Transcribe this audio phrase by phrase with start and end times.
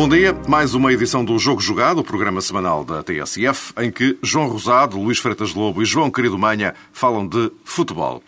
[0.00, 4.16] Bom dia, mais uma edição do Jogo Jogado, o programa semanal da TSF, em que
[4.22, 8.22] João Rosado, Luís Freitas Lobo e João Querido Manha falam de futebol.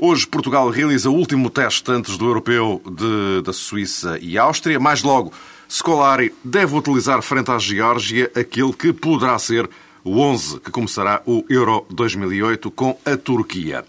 [0.00, 4.78] Hoje Portugal realiza o último teste antes do europeu de, da Suíça e Áustria.
[4.78, 5.32] Mais logo,
[5.68, 9.68] Scolari deve utilizar frente à Geórgia aquele que poderá ser
[10.04, 13.84] o 11 que começará o Euro 2008 com a Turquia.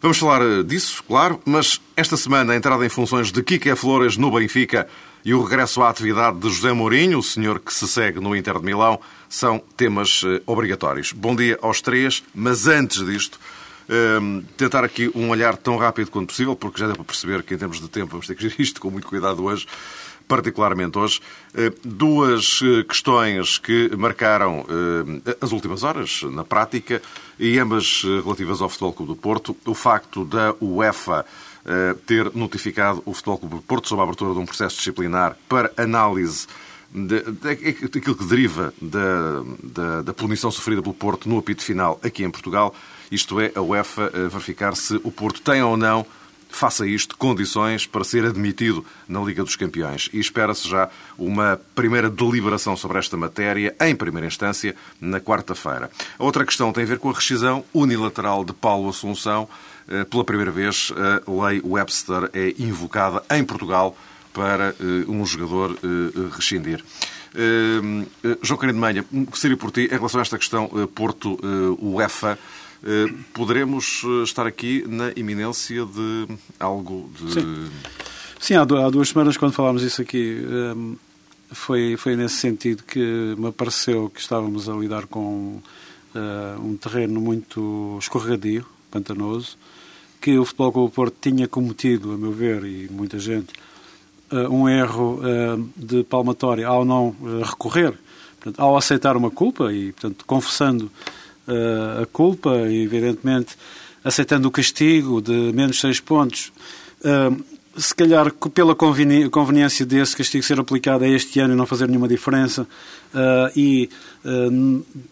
[0.00, 4.30] Vamos falar disso, claro, mas esta semana a entrada em funções de Kike Flores no
[4.30, 4.86] Benfica
[5.24, 8.58] e o regresso à atividade de José Mourinho, o senhor que se segue no Inter
[8.58, 11.12] de Milão, são temas eh, obrigatórios.
[11.12, 13.38] Bom dia aos três, mas antes disto,
[13.88, 17.54] um, tentar aqui um olhar tão rápido quanto possível, porque já deu para perceber que
[17.54, 19.66] em termos de tempo vamos ter que gerir isto com muito cuidado hoje,
[20.26, 21.20] particularmente hoje.
[21.54, 24.64] Uh, duas uh, questões que marcaram
[25.40, 27.02] as últimas horas, na prática,
[27.38, 29.56] e ambas relativas ao Futebol Clube do Porto.
[29.66, 31.24] O facto da UEFA
[32.06, 36.46] ter notificado o Futebol Clube Porto sobre a abertura de um processo disciplinar para análise
[37.42, 42.30] daquilo que deriva da, da, da, punição sofrida pelo Porto no apito final aqui em
[42.30, 42.74] Portugal,
[43.12, 46.06] isto é, a UEFA verificar se o Porto tem ou não,
[46.48, 50.08] faça isto, condições para ser admitido na Liga dos Campeões.
[50.12, 55.90] E espera-se já uma primeira deliberação sobre esta matéria, em primeira instância, na quarta-feira.
[56.18, 59.77] A outra questão tem a ver com a rescisão unilateral de Paulo Assunção, eh,
[60.10, 63.96] pela primeira vez, a lei Webster é invocada em Portugal
[64.32, 66.84] para eh, um jogador eh, rescindir.
[68.42, 72.38] João Querido Manha, seria por ti, em relação a esta questão Porto-UEFA,
[73.32, 76.26] poderemos estar aqui na iminência de
[76.58, 77.32] algo de...
[77.32, 77.70] Sim,
[78.40, 80.42] Sim há duas semanas, quando falámos isso aqui,
[81.52, 85.60] foi, foi nesse sentido que me pareceu que estávamos a lidar com
[86.60, 89.56] um terreno muito escorregadio, pantanoso,
[90.20, 93.52] que o Futebol Clube Porto tinha cometido, a meu ver, e muita gente,
[94.32, 97.94] uh, um erro uh, de palmatória ao não uh, recorrer,
[98.36, 100.90] portanto, ao aceitar uma culpa e, portanto, confessando
[102.02, 103.56] a culpa e, evidentemente,
[104.04, 106.52] aceitando o castigo de menos seis pontos,
[107.74, 112.06] se calhar pela conveniência desse castigo ser aplicado a este ano e não fazer nenhuma
[112.06, 112.66] diferença
[113.56, 113.88] e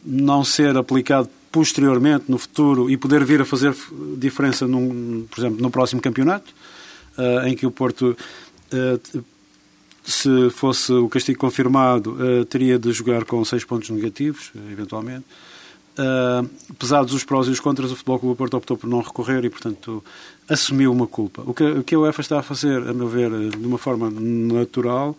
[0.04, 3.74] não ser aplicado posteriormente, no futuro, e poder vir a fazer
[4.18, 6.52] diferença, num, por exemplo, no próximo campeonato,
[7.16, 8.14] uh, em que o Porto,
[8.74, 9.24] uh,
[10.04, 15.24] se fosse o castigo confirmado, uh, teria de jogar com seis pontos negativos, eventualmente.
[16.78, 19.42] pesados os prós e os contras, o Futebol Clube do Porto optou por não recorrer
[19.46, 20.04] e, portanto,
[20.46, 21.42] assumiu uma culpa.
[21.46, 24.10] O que, o que a UEFA está a fazer, a meu ver, de uma forma
[24.10, 25.16] natural,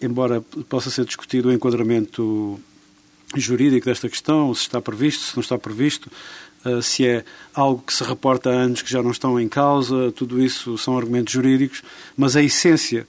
[0.00, 2.58] embora possa ser discutido o enquadramento
[3.34, 6.10] jurídico desta questão, se está previsto, se não está previsto,
[6.64, 10.12] uh, se é algo que se reporta há anos que já não estão em causa,
[10.12, 11.82] tudo isso são argumentos jurídicos,
[12.16, 13.06] mas a essência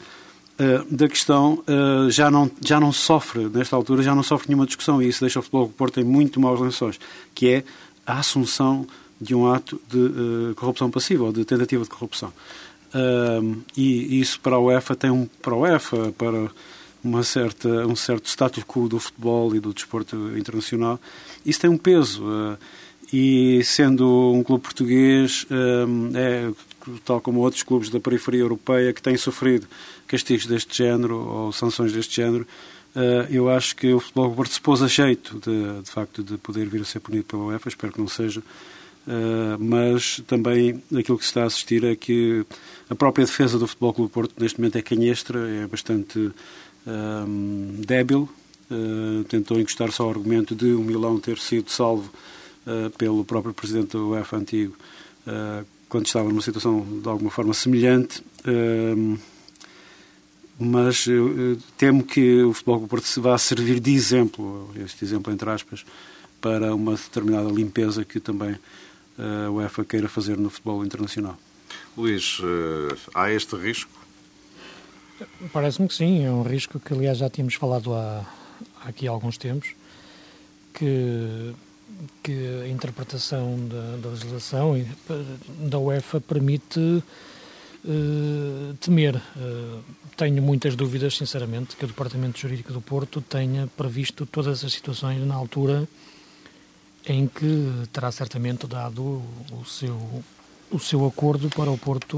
[0.60, 4.66] uh, da questão uh, já, não, já não sofre, nesta altura, já não sofre nenhuma
[4.66, 7.00] discussão e isso deixa o futebol Porto em muito maus lençóis,
[7.34, 7.64] que é
[8.06, 8.88] a assunção
[9.20, 12.34] de um ato de corrupção passiva ou de tentativa de corrupção.
[13.78, 16.52] e isso para a UEFA tem um para a UEFA, para
[17.04, 21.00] uma certa, um certo status quo do futebol e do desporto internacional,
[21.46, 22.24] isso tem um peso.
[22.24, 22.58] Uh,
[23.14, 26.52] e sendo um clube português, uh, é,
[27.06, 29.68] tal como outros clubes da periferia europeia que têm sofrido
[30.08, 32.48] castigos deste género ou sanções deste género,
[32.96, 36.38] uh, eu acho que o futebol Porto se pôs a jeito de, de facto de
[36.38, 38.42] poder vir a ser punido pela UEFA, espero que não seja.
[39.06, 42.46] Uh, mas também aquilo que se está a assistir é que
[42.90, 46.32] a própria defesa do Futebol Clube Porto neste momento é canhestra, é bastante
[46.86, 48.30] um, débil,
[48.70, 52.12] uh, tentou encostar só ao argumento de o Milão ter sido salvo
[52.68, 54.76] uh, pelo próprio presidente do UEFA antigo,
[55.28, 58.24] uh, quando estava numa situação de alguma forma semelhante.
[60.60, 61.06] mas
[61.78, 65.86] temo que o Futebol do Porto vá servir de exemplo, este exemplo entre aspas,
[66.42, 68.56] para uma determinada limpeza que também
[69.18, 71.38] a UEFA queira fazer no futebol internacional.
[71.96, 72.40] Luís,
[73.14, 74.03] há este risco?
[75.52, 78.26] Parece-me que sim, é um risco que, aliás, já tínhamos falado há,
[78.86, 79.70] aqui alguns tempos,
[80.74, 81.54] que,
[82.22, 84.74] que a interpretação da, da legislação
[85.60, 89.16] da UEFA permite uh, temer.
[89.36, 89.82] Uh,
[90.16, 95.26] tenho muitas dúvidas, sinceramente, que o Departamento Jurídico do Porto tenha previsto todas as situações
[95.26, 95.88] na altura
[97.06, 99.22] em que terá certamente dado
[99.52, 100.24] o seu,
[100.72, 102.18] o seu acordo para o Porto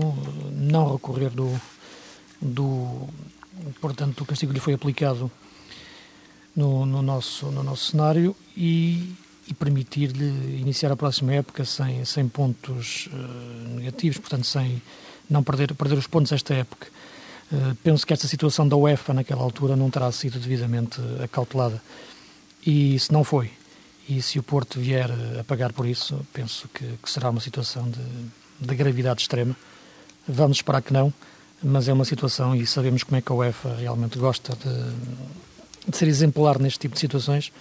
[0.51, 1.59] não recorrer do,
[2.41, 3.07] do
[3.79, 5.31] portanto, o castigo lhe foi aplicado
[6.55, 9.13] no, no nosso, no nosso cenário e,
[9.47, 14.81] e permitir-lhe iniciar a próxima época sem, sem pontos uh, negativos, portanto, sem
[15.29, 16.87] não perder, perder os pontos esta época.
[17.51, 21.81] Uh, penso que esta situação da UEFA naquela altura não terá sido devidamente acautelada.
[22.65, 23.51] E se não foi,
[24.09, 25.09] e se o Porto vier
[25.39, 29.55] a pagar por isso, penso que, que será uma situação de, de gravidade extrema.
[30.27, 31.13] Vamos esperar que não,
[31.65, 35.97] mas é uma situação e sabemos como é que a UEFA realmente gosta de, de
[35.97, 37.51] ser exemplar neste tipo de situações.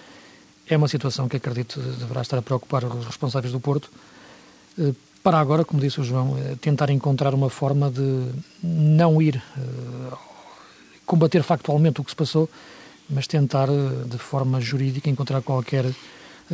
[0.68, 3.90] É uma situação que acredito deverá estar a preocupar os responsáveis do Porto.
[4.78, 4.92] Eh,
[5.22, 8.28] para agora, como disse o João, eh, tentar encontrar uma forma de
[8.62, 10.16] não ir eh,
[11.06, 12.48] combater factualmente o que se passou,
[13.08, 13.68] mas tentar
[14.06, 15.86] de forma jurídica encontrar qualquer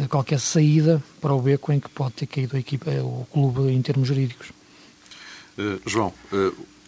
[0.09, 3.83] qualquer saída para o beco em que pode ter caído a equipa, o clube em
[3.83, 4.53] termos jurídicos.
[5.85, 6.13] João,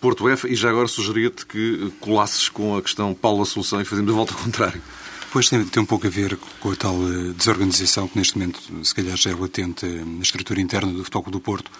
[0.03, 4.11] Porto F, e já agora sugeria-te que colasses com a questão Paulo Assunção e fazemos
[4.11, 4.83] a volta ao contrário.
[5.31, 8.61] Pois tem, tem, um pouco a ver com a tal eh, desorganização que neste momento,
[8.85, 11.71] se calhar, já é latente eh, na estrutura interna do Futebol do Porto.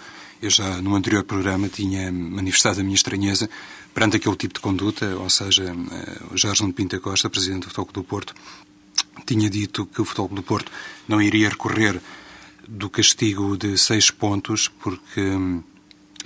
[0.41, 3.49] Eu já no anterior programa tinha manifestado a minha estranheza
[3.93, 7.91] perante aquele tipo de conduta, ou seja, eh, o Jorge Pinta Costa, presidente do Futebol
[7.91, 8.33] do Porto,
[9.25, 10.71] tinha dito que o Futebol do Porto
[11.09, 12.01] não iria recorrer
[12.65, 15.61] do castigo de seis pontos porque hum,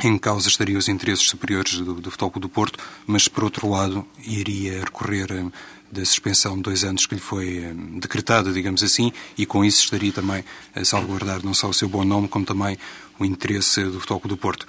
[0.03, 4.05] em causa estariam os interesses superiores do, do Futebol do Porto, mas, por outro lado,
[4.25, 5.51] iria recorrer hum,
[5.91, 9.83] da suspensão de dois anos que lhe foi hum, decretada, digamos assim, e com isso
[9.83, 10.43] estaria também
[10.75, 12.77] a salvaguardar não só o seu bom nome, como também
[13.17, 14.67] o interesse do Futebol do Porto.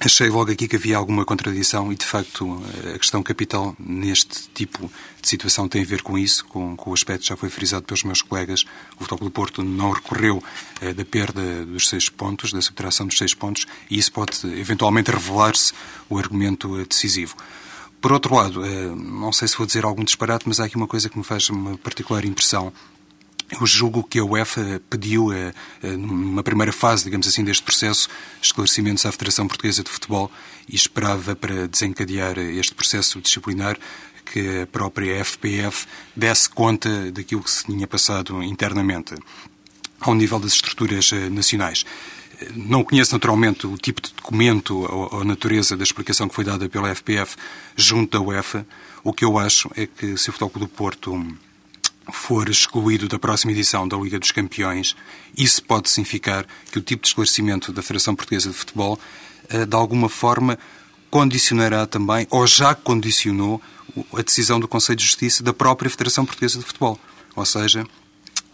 [0.00, 2.62] Achei logo aqui que havia alguma contradição e, de facto,
[2.94, 4.88] a questão capital neste tipo
[5.20, 7.82] de situação tem a ver com isso, com, com o aspecto que já foi frisado
[7.82, 8.64] pelos meus colegas.
[8.94, 10.40] O Futebol do Porto não recorreu
[10.80, 15.10] eh, da perda dos seis pontos, da subtração dos seis pontos, e isso pode eventualmente
[15.10, 15.72] revelar-se
[16.08, 17.34] o argumento decisivo.
[18.00, 20.86] Por outro lado, eh, não sei se vou dizer algum disparate, mas há aqui uma
[20.86, 22.72] coisa que me faz uma particular impressão
[23.50, 28.08] eu julgo que a UEFA pediu, eh, eh, numa primeira fase, digamos assim, deste processo,
[28.42, 30.30] esclarecimentos à Federação Portuguesa de Futebol
[30.68, 33.78] e esperava para desencadear este processo disciplinar
[34.26, 39.14] que a própria FPF desse conta daquilo que se tinha passado internamente
[40.00, 41.86] ao nível das estruturas eh, nacionais.
[42.54, 46.68] Não conheço naturalmente o tipo de documento ou a natureza da explicação que foi dada
[46.68, 47.34] pela FPF
[47.74, 48.64] junto à UEFA.
[49.02, 51.16] O que eu acho é que se o Futebol do Porto
[52.10, 54.96] for excluído da próxima edição da Liga dos Campeões,
[55.36, 58.98] isso pode significar que o tipo de esclarecimento da Federação Portuguesa de Futebol,
[59.48, 60.58] eh, de alguma forma,
[61.10, 63.60] condicionará também, ou já condicionou,
[64.12, 66.98] a decisão do Conselho de Justiça da própria Federação Portuguesa de Futebol.
[67.34, 67.84] Ou seja,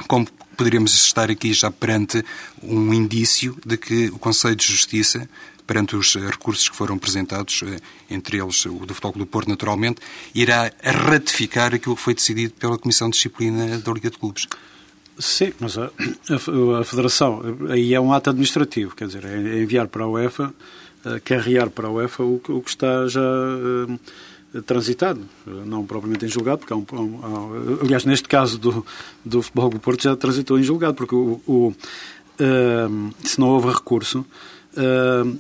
[0.07, 2.25] como poderíamos estar aqui já perante
[2.63, 5.29] um indício de que o Conselho de Justiça
[5.67, 7.79] perante os eh, recursos que foram apresentados, eh,
[8.11, 10.01] entre eles o do Futebol do Porto, naturalmente,
[10.35, 14.47] irá ratificar aquilo que foi decidido pela Comissão de Disciplina da Liga de Clubes.
[15.19, 17.41] Sim, mas a, a, a, Federação,
[17.71, 20.53] aí é um ato administrativo, quer dizer, é enviar para a UEFA,
[21.05, 23.21] é carregar para a UEFA o, o que está já
[24.55, 26.85] é, transitado, não propriamente em julgado, porque há um,
[27.23, 28.85] há, aliás, neste caso do,
[29.25, 31.75] do Futebol do Porto já transitou em julgado, porque o, o
[33.23, 34.27] se não houve recurso,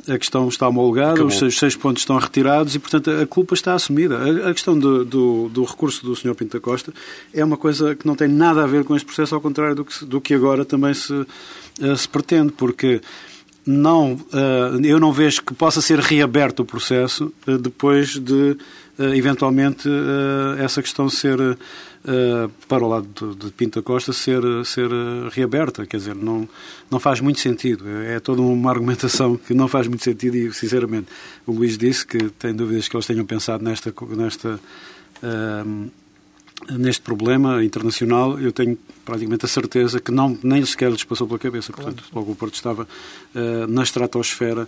[0.08, 3.74] a questão está homologada, os seis, seis, pontos estão retirados e, portanto, a culpa está
[3.74, 4.18] assumida.
[4.18, 6.34] A, a questão do, do, do, recurso do Sr.
[6.34, 6.92] Pinto da Costa
[7.32, 9.84] é uma coisa que não tem nada a ver com este processo, ao contrário do
[9.84, 13.00] que, do que agora também se, uh, se pretende, porque
[13.66, 18.56] não, uh, eu não vejo que possa ser reaberto o processo depois de,
[18.98, 19.88] eventualmente,
[20.58, 24.88] essa questão ser uh, para o lado de, Pinto Costa ser, ser
[25.32, 25.86] reaberta.
[25.86, 26.48] Quer dizer, não,
[26.90, 27.84] não faz muito sentido.
[27.88, 31.08] É toda uma argumentação que não faz muito sentido e, sinceramente,
[31.46, 33.92] o Luís disse que tem dúvidas que eles tenham pensado nesta.
[34.16, 34.60] nesta
[35.22, 35.90] uh,
[36.70, 41.38] neste problema internacional, eu tenho praticamente a certeza que não, nem sequer lhes passou pela
[41.38, 41.72] cabeça.
[41.72, 42.84] Portanto, logo o Porto estava
[43.34, 44.66] uh, na estratosfera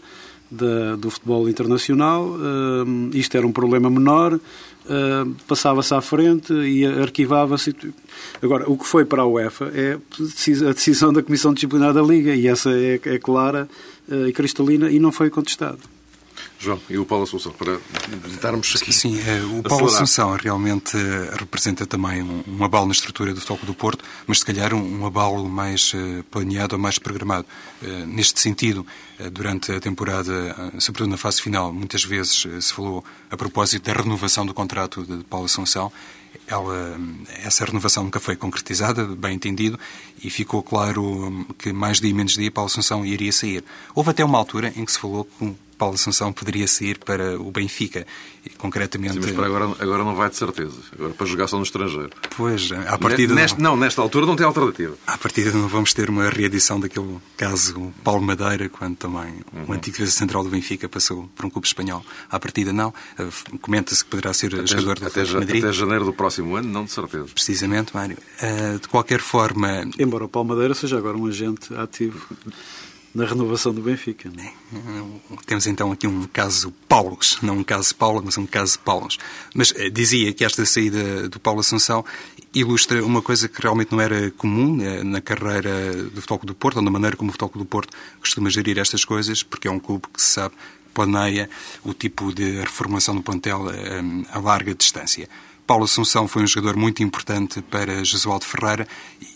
[0.50, 2.28] do futebol internacional.
[2.28, 7.74] Uh, isto era um problema menor, uh, passava-se à frente e arquivava-se.
[8.42, 9.98] Agora, o que foi para a UEFA é
[10.68, 13.68] a decisão da Comissão Disciplinar da Liga e essa é, é clara
[14.08, 15.95] uh, e cristalina e não foi contestado.
[16.58, 17.78] João, e o Paulo Assunção, para
[18.30, 22.92] tentarmos aqui Sim, é, o Paulo Assunção realmente eh, representa também um, um abalo na
[22.92, 26.80] estrutura do Toco do Porto, mas se calhar um, um abalo mais uh, planeado ou
[26.80, 27.46] mais programado.
[27.82, 28.86] Uh, neste sentido,
[29.32, 34.44] durante a temporada, sobretudo na fase final, muitas vezes se falou a propósito da renovação
[34.44, 35.92] do contrato de Paulo Assunção.
[36.46, 36.98] ela,
[37.42, 39.78] essa renovação nunca foi concretizada, bem entendido,
[40.22, 43.64] e ficou claro que mais dia menos dia Paulo Assunção iria sair.
[43.94, 47.50] Houve até uma altura em que se falou que Paulo Assunção poderia sair para o
[47.50, 48.06] Benfica.
[48.44, 49.14] E, concretamente...
[49.14, 50.76] Sim, mas para agora, agora não vai de certeza.
[50.92, 52.10] Agora para jogar só no estrangeiro.
[52.36, 53.34] Pois, a partida...
[53.34, 54.94] Neste, não, nesta altura não tem alternativa.
[55.06, 59.64] À partida não vamos ter uma reedição daquele caso Paulo Madeira, quando também uhum.
[59.68, 62.04] o antigo defesa central do Benfica passou por um clube espanhol.
[62.30, 62.92] À partida não.
[63.18, 63.26] Eh,
[63.60, 65.64] comenta-se que poderá ser até, jogador do até, Madrid.
[65.64, 67.26] Até janeiro do próximo ano, não de certeza.
[67.34, 68.16] Precisamente, Mário.
[68.40, 69.88] Uh, de qualquer forma...
[69.98, 72.20] Embora o Paulo Madeira seja agora um agente ativo
[73.16, 74.30] na renovação do Benfica.
[74.30, 74.44] Não?
[74.44, 74.52] É?
[75.46, 79.18] Temos então aqui um caso Paulos, não um caso Paulo, mas um caso Paulos.
[79.54, 82.04] Mas eh, dizia que esta saída do Paulo Assunção
[82.54, 86.76] ilustra uma coisa que realmente não era comum eh, na carreira do Futebol do Porto,
[86.76, 89.80] ou na maneira como o Futebol do Porto costuma gerir estas coisas, porque é um
[89.80, 90.54] clube que se sabe
[90.92, 91.48] planeia
[91.84, 95.26] o tipo de reformação do plantel eh, a larga distância.
[95.66, 98.86] Paulo Assunção foi um jogador muito importante para Jesualdo Ferreira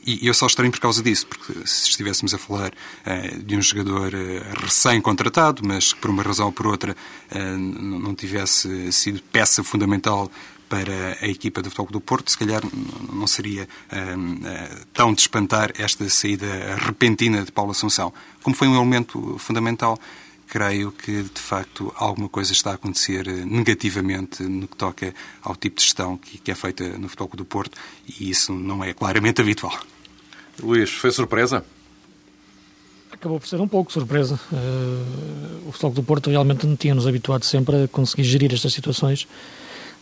[0.06, 3.60] e eu só estranho por causa disso, porque se estivéssemos a falar uh, de um
[3.60, 6.96] jogador uh, recém-contratado, mas que por uma razão ou por outra
[7.32, 10.30] uh, não tivesse sido peça fundamental
[10.68, 12.62] para a equipa do Futebol do Porto, se calhar
[13.12, 13.68] não seria
[14.94, 16.46] tão de espantar esta saída
[16.76, 18.14] repentina de Paulo Assunção.
[18.40, 19.98] Como foi um elemento fundamental
[20.50, 25.54] creio que, de facto, alguma coisa está a acontecer eh, negativamente no que toca ao
[25.54, 27.78] tipo de gestão que, é feita no Futebol do Porto
[28.08, 29.78] e isso não é claramente habitual.
[30.60, 31.64] Luís, foi surpresa?
[33.12, 34.40] Acabou por ser um pouco surpresa.
[34.52, 38.72] Uh, o Futebol do Porto realmente não tinha nos habituado sempre a conseguir gerir estas
[38.72, 39.28] situações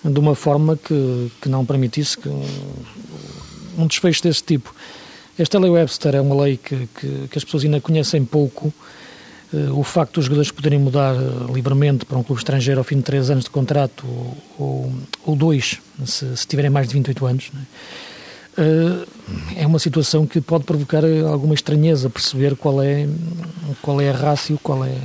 [0.02, 2.46] de uma forma que, que não permitisse que um,
[3.76, 4.74] um desfecho desse tipo.
[5.38, 8.72] Esta lei Webster é uma lei que, que, que as pessoas ainda conhecem pouco
[9.74, 13.02] o facto dos jogadores poderem mudar eh, livremente para um clube estrangeiro ao fim de
[13.02, 14.06] três anos de contrato
[14.58, 14.92] ou,
[15.24, 17.50] ou dois, se, se, tiverem mais de 28 anos,
[18.58, 19.62] é?
[19.62, 23.08] é uma situação que pode provocar alguma estranheza perceber qual é
[23.80, 24.98] qual é a rácio, qual é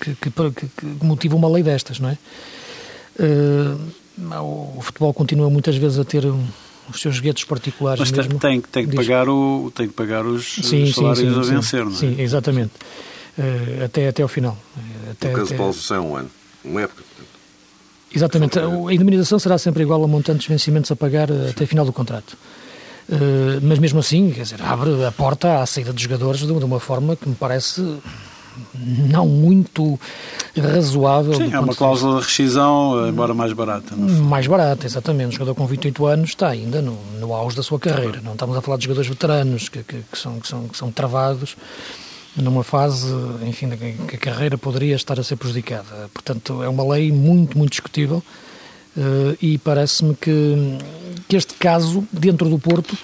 [0.00, 2.18] que, que, que motiva uma lei destas, não é?
[4.40, 6.24] O futebol continua muitas vezes a ter
[6.88, 8.38] os seus guetos particulares Mas mesmo.
[8.38, 11.54] Tem, tem, que pagar o, tem que pagar os, sim, os salários sim, sim, a
[11.56, 11.94] vencer, não é?
[11.94, 12.72] Sim, exatamente.
[13.38, 14.56] Eh, até, até ao final.
[14.76, 16.30] Eh, até, no caso de Paulo é um ano,
[16.64, 17.02] uma época.
[18.14, 18.58] Exatamente.
[18.58, 21.84] A indemnização será sempre igual a montantes de vencimentos a pagar eh, até o final
[21.84, 22.36] do contrato.
[23.06, 26.80] Uh, mas mesmo assim, quer dizer, abre a porta à saída dos jogadores de, uma
[26.80, 27.98] forma que me parece
[28.74, 30.00] não muito
[30.56, 31.34] razoável.
[31.34, 33.94] Sim, é uma cláusula de rescisão, embora mais barata.
[33.94, 35.28] Mais barata, exatamente.
[35.28, 38.22] Um jogador com 28 anos está ainda no, no auge da sua carreira.
[38.24, 40.90] Não estamos a falar de jogadores veteranos que, que, que são, que, são, que são
[40.90, 41.56] travados
[42.36, 43.06] numa fase,
[43.46, 43.70] enfim,
[44.08, 46.10] que a carreira poderia estar a ser prejudicada.
[46.12, 48.22] Portanto, é uma lei muito, muito discutível
[48.96, 50.78] uh, e parece-me que,
[51.28, 52.96] que este caso, dentro do Porto,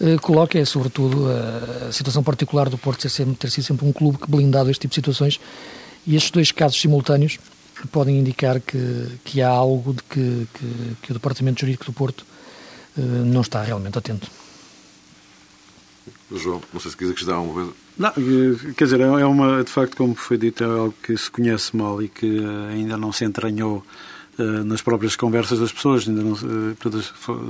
[0.00, 3.92] uh, coloca, é, sobretudo, a, situação particular do Porto ter, sempre, ter sido sempre um
[3.92, 5.40] clube que blindado este tipo de situações
[6.06, 7.38] e estes dois casos simultâneos
[7.90, 12.26] podem indicar que, que há algo de que, que, que o Departamento Jurídico do Porto
[12.96, 14.28] uh, não está realmente atento.
[16.32, 17.81] João, não sei se quiser acrescentar alguma coisa.
[17.98, 18.10] Não,
[18.76, 22.02] quer dizer, é uma, de facto, como foi dito, é algo que se conhece mal
[22.02, 23.84] e que eh, ainda não se entranhou
[24.38, 26.34] uh, nas próprias conversas das pessoas, ainda não,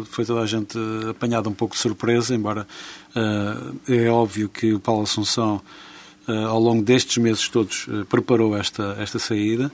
[0.05, 0.77] foi toda a gente
[1.09, 2.67] apanhada um pouco de surpresa, embora
[3.89, 5.61] é óbvio que o Paulo Assunção,
[6.27, 9.71] ao longo destes meses todos, preparou esta, esta saída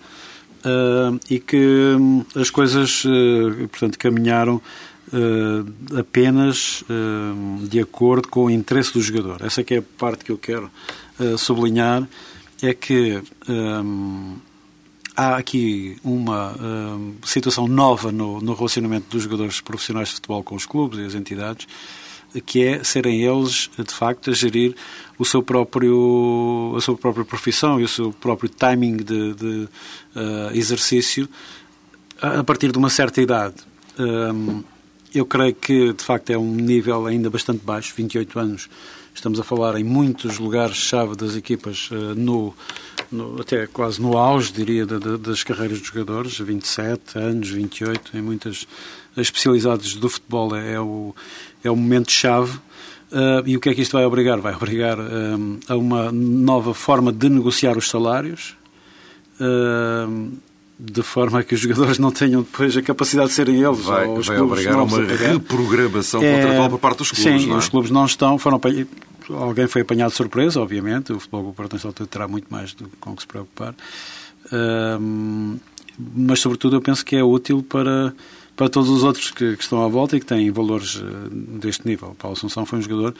[1.31, 3.05] e que um, as coisas,
[3.71, 4.61] portanto, caminharam
[5.12, 9.43] uh, apenas uh, de acordo com o interesse do jogador.
[9.45, 10.71] Essa é, a parte que eu quero
[11.19, 12.09] uh, sublinhar,
[12.61, 14.37] é que um,
[15.17, 16.57] há aqui uma
[17.25, 21.15] situação nova no, no relacionamento dos jogadores profissionais de futebol com os clubes e as
[21.15, 21.69] entidades,
[22.45, 24.75] que é serem eles, de facto, a gerir
[25.17, 29.69] o seu próprio, a sua própria profissão e o seu próprio timing de, de
[30.53, 31.29] exercício
[32.21, 33.55] a partir de uma certa idade.
[33.99, 34.65] Um,
[35.15, 38.69] eu creio que, de facto, é um nível ainda bastante baixo, 28 anos.
[39.15, 42.55] Estamos a falar em muitos lugares-chave das equipas, uh, no,
[43.11, 48.67] no, até quase no auge, diria, das carreiras dos jogadores, 27 anos, 28, em muitas
[49.17, 51.15] especialidades do futebol é, é o,
[51.65, 52.59] é o momento-chave.
[53.11, 54.38] Uh, e o que é que isto vai obrigar?
[54.38, 58.55] Vai obrigar uh, a uma nova forma de negociar os salários,
[59.41, 60.31] uh,
[60.79, 63.81] de forma que os jogadores não tenham depois a capacidade de serem eles.
[63.81, 67.43] Vai, ou os vai obrigar a uma reprogramação é, contratual por parte dos clubes.
[67.43, 67.55] Sim, é?
[67.55, 68.61] os clubes não estão, foram
[69.31, 72.89] alguém foi apanhado de surpresa, obviamente, o futebol Porto nesta altura terá muito mais do,
[73.01, 73.75] com que se preocupar,
[75.01, 75.59] um,
[76.15, 78.15] mas sobretudo eu penso que é útil para
[78.57, 82.17] para todos os outros que, que estão à volta e que têm valores deste nível.
[82.19, 83.15] Paulo Assunção foi um jogador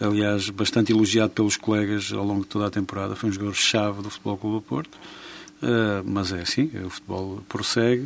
[0.00, 3.16] aliás, bastante elogiado pelos colegas ao longo de toda a temporada.
[3.16, 4.98] Foi um jogador-chave do Futebol Clube do Porto.
[5.62, 8.02] Uh, mas é assim, o futebol prossegue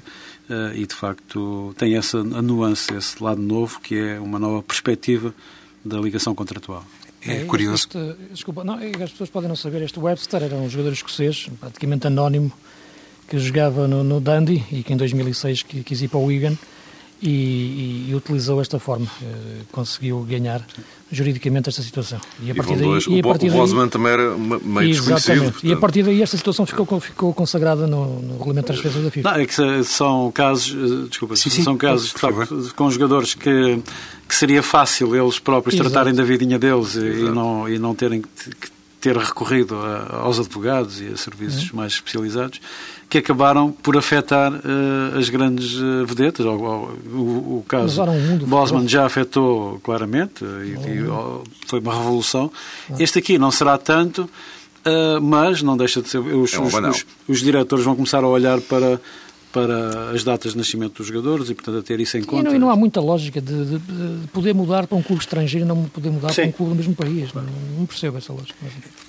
[0.48, 4.62] uh, e de facto tem essa a nuance, esse lado novo que é uma nova
[4.62, 5.34] perspectiva
[5.84, 6.84] da ligação contratual.
[7.22, 7.88] É, é curioso.
[7.88, 11.50] Este, desculpa, não, é as pessoas podem não saber, este Webster era um jogador escocês,
[11.58, 12.52] praticamente anónimo,
[13.28, 16.56] que jogava no, no Dundee e que em 2006 quis ir para o Wigan
[17.20, 20.64] e, e, e utilizou esta forma, uh, conseguiu ganhar
[21.10, 22.20] juridicamente esta situação.
[22.42, 25.42] E a partir daí, dois, e a partir o Bosman também era meio desconhecido.
[25.42, 25.66] Portanto...
[25.66, 29.10] E a partir daí esta situação ficou, ficou consagrada no, no regulamento das defesas da
[29.10, 29.30] FIFA.
[29.30, 33.34] Não, é que são casos, eh, desculpa, sim, sim, são casos de facto, com jogadores
[33.34, 33.82] que,
[34.28, 35.90] que seria fácil eles próprios Exato.
[35.90, 40.38] tratarem da vidinha deles e, e, não, e não terem que ter recorrido a, aos
[40.38, 41.76] advogados e a serviços uhum.
[41.76, 42.60] mais especializados
[43.08, 46.46] que acabaram por afetar uh, as grandes uh, vedetas.
[46.46, 48.00] O, o, o caso
[48.46, 52.52] Bosman já afetou claramente uh, e, e, foi uma revolução.
[52.98, 54.30] Este aqui não será tanto,
[55.22, 56.18] mas não deixa de ser.
[56.18, 59.00] Os, é os, os, os diretores vão começar a olhar para
[59.52, 62.42] para as datas de nascimento dos jogadores e, portanto, a ter isso em conta.
[62.42, 65.22] E não, e não há muita lógica de, de, de, poder mudar para um clube
[65.22, 66.42] estrangeiro e não poder mudar Sim.
[66.42, 67.32] para um clube do mesmo país.
[67.32, 67.44] Não,
[67.78, 68.54] não percebo essa lógica.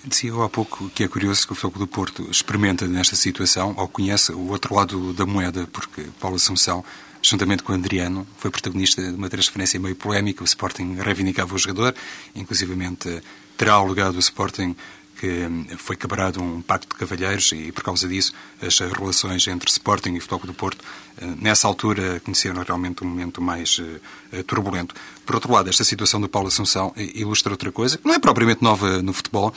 [0.04, 3.76] Dizia eu há pouco que é curioso que o Foco do Porto experimenta nesta situação
[3.78, 6.84] ou conhece o outro lado da moeda, porque Paulo Assunção
[7.22, 10.42] juntamente com o Adriano, foi protagonista de uma transferência meio polémica.
[10.42, 11.94] O Sporting reivindicava o jogador,
[12.36, 13.22] inclusivamente
[13.56, 14.76] terá alegado o Sporting
[15.22, 19.70] que hum, foi quebrado um pacto de cavalheiros e, por causa disso, as relações entre
[19.70, 20.84] Sporting e Futebol do Porto,
[21.22, 24.96] hum, nessa altura, conheceram realmente um momento mais uh, turbulento.
[25.24, 28.64] Por outro lado, esta situação do Paulo Assunção ilustra outra coisa, que não é propriamente
[28.64, 29.54] nova no futebol,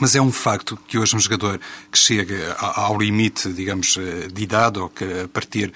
[0.00, 1.60] mas é um facto que hoje um jogador
[1.90, 5.72] que chega ao limite, digamos, eh, de idade, ou que a partir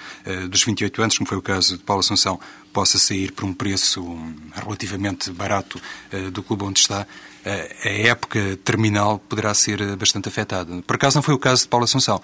[0.49, 2.39] dos 28 anos, como foi o caso de Paulo Assunção,
[2.71, 5.81] possa sair por um preço hum, relativamente barato
[6.31, 7.07] do clube onde está,
[7.45, 10.81] a época terminal poderá ser bastante afetada.
[10.85, 12.21] Por acaso não foi o caso de Paulo Assunção.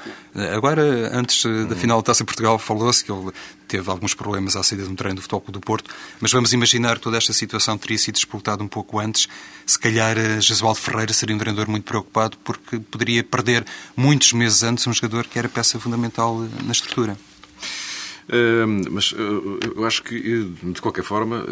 [0.53, 3.31] Agora, antes da final da Taça de Portugal, falou-se que ele
[3.75, 6.95] teve alguns problemas à saída de um treino do Futebol do Porto, mas vamos imaginar
[6.95, 9.27] que toda esta situação teria sido explotada um pouco antes.
[9.65, 14.63] Se calhar eh, Jesualdo Ferreira seria um treinador muito preocupado porque poderia perder muitos meses
[14.63, 17.17] antes um jogador que era peça fundamental eh, na estrutura
[18.89, 19.13] mas
[19.75, 21.45] eu acho que, de qualquer forma,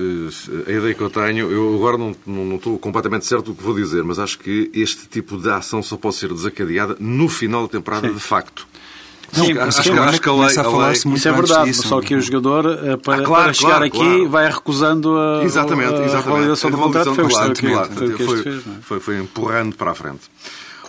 [0.65, 3.75] a ideia que eu tenho, eu agora não, não, estou completamente certo do que vou
[3.75, 7.67] dizer, mas acho que este tipo de ação só pode ser desacadeada no final da
[7.67, 8.15] temporada, Sim.
[8.15, 8.67] de facto.
[9.35, 11.87] Não, Sim, acho, que, acho que a lei, a lei isso é verdade, disso.
[11.87, 14.29] só que o jogador, eh, para, ah, claro, para chegar claro, aqui, claro.
[14.29, 16.15] vai recusando a, exatamente, exatamente.
[16.15, 17.15] a validação do contrato.
[17.15, 20.21] Foi, foi, foi, foi, foi empurrando para a frente.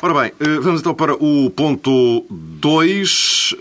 [0.02, 3.54] Ora bem, eh, vamos então para o ponto 2.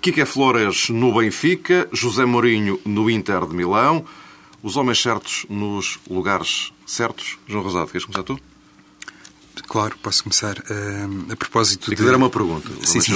[0.00, 4.02] Kike eh, Flores no Benfica, José Mourinho no Inter de Milão.
[4.62, 7.36] Os homens certos nos lugares certos.
[7.46, 8.40] João Rosado, queres começar tu?
[9.62, 10.58] Claro, posso começar.
[10.58, 12.06] Uh, a propósito de...
[12.06, 12.70] era uma pergunta.
[12.82, 13.14] Sim, sim.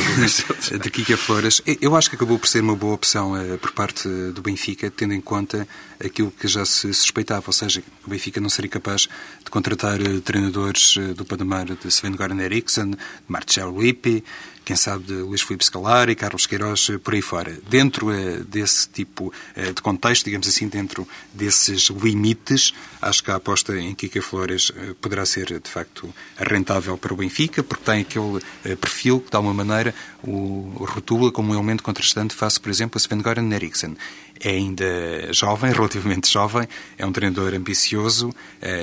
[0.79, 1.63] de Kika Flores.
[1.81, 5.15] Eu acho que acabou por ser uma boa opção uh, por parte do Benfica, tendo
[5.15, 5.67] em conta
[6.03, 10.21] aquilo que já se suspeitava, ou seja, o Benfica não seria capaz de contratar uh,
[10.21, 12.99] treinadores do patamar de Sven-Goran Eriksson, de
[13.29, 14.25] Marcelo Lippi,
[14.65, 17.59] quem sabe de Luís Filipe Scolari, Carlos Queiroz, por aí fora.
[17.69, 23.37] Dentro uh, desse tipo uh, de contexto, digamos assim, dentro desses limites, acho que a
[23.37, 28.41] aposta em Kika Flores poderá ser, de facto, rentável para o Benfica, porque tem aquele
[28.77, 33.01] perfil que, de alguma maneira, o, rotula como um elemento contrastante face, por exemplo, a
[33.01, 33.97] Sven-Goran Eriksson
[34.43, 34.85] é ainda
[35.33, 38.35] jovem, relativamente jovem, é um treinador ambicioso,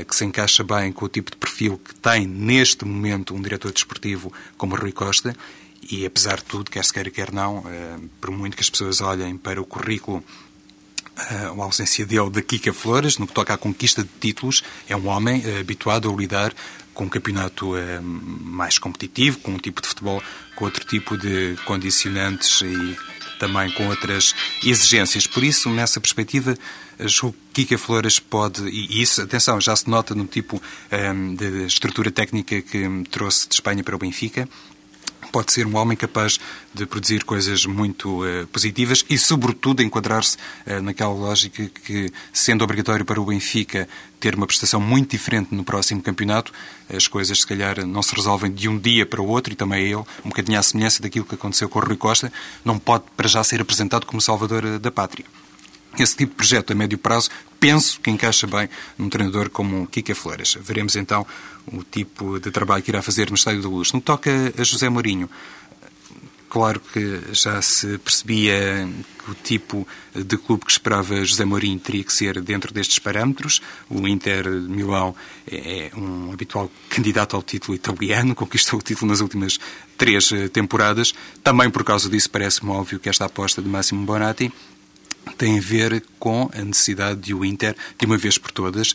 [0.07, 3.71] que se encaixa bem com o tipo de perfil que tem neste momento um diretor
[3.71, 5.35] desportivo como Rui Costa
[5.89, 8.99] e apesar de tudo, quer se queira, quer não, eh, por muito que as pessoas
[8.99, 10.23] olhem para o currículo
[11.17, 14.95] eh, a ausência dele de Kika Flores, no que toca à conquista de títulos, é
[14.95, 16.53] um homem eh, habituado a lidar
[16.93, 20.19] com um campeonato mais competitivo, com um tipo de futebol,
[20.55, 22.97] com outro tipo de condicionantes e
[23.37, 25.27] também com outras exigências.
[25.27, 26.57] Por isso, nessa perspectiva,
[26.97, 30.59] que Kika Flores pode, e isso, atenção, já se nota no tipo
[31.37, 34.49] de estrutura técnica que trouxe de Espanha para o Benfica,
[35.37, 36.39] pode ser um homem capaz
[36.73, 43.05] de produzir coisas muito uh, positivas e, sobretudo, enquadrar-se uh, naquela lógica que, sendo obrigatório
[43.05, 43.87] para o Benfica
[44.19, 46.51] ter uma prestação muito diferente no próximo campeonato,
[46.91, 49.83] as coisas, se calhar, não se resolvem de um dia para o outro, e também
[49.83, 49.95] ele,
[50.25, 52.33] um bocadinho à semelhança daquilo que aconteceu com o Rui Costa,
[52.65, 55.25] não pode, para já, ser apresentado como salvador uh, da pátria.
[55.99, 59.87] Esse tipo de projeto a médio prazo penso que encaixa bem num treinador como o
[59.87, 60.57] Kika Flores.
[60.61, 61.25] Veremos então
[61.71, 63.91] o tipo de trabalho que irá fazer no Estádio da Luz.
[63.93, 65.29] No que toca a José Mourinho,
[66.49, 68.87] Claro que já se percebia
[69.23, 73.61] que o tipo de clube que esperava José Mourinho teria que ser dentro destes parâmetros.
[73.89, 75.13] O Inter Milão
[75.45, 79.59] é um habitual candidato ao título italiano, conquistou o título nas últimas
[79.97, 81.13] três temporadas.
[81.43, 84.51] Também por causa disso parece-me óbvio que esta aposta de Máximo Bonatti
[85.37, 88.93] tem a ver com a necessidade de o Inter, de uma vez por todas,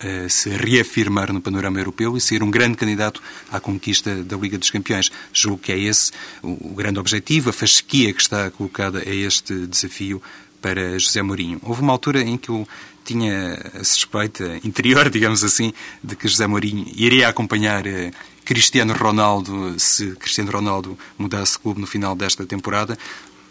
[0.00, 4.58] eh, se reafirmar no panorama europeu e ser um grande candidato à conquista da Liga
[4.58, 5.10] dos Campeões.
[5.32, 10.22] Julgo que é esse o grande objetivo, a fasquia que está colocada a este desafio
[10.60, 11.60] para José Mourinho.
[11.62, 12.66] Houve uma altura em que eu
[13.04, 18.10] tinha a suspeita interior, digamos assim, de que José Mourinho iria acompanhar eh,
[18.44, 22.98] Cristiano Ronaldo se Cristiano Ronaldo mudasse clube no final desta temporada.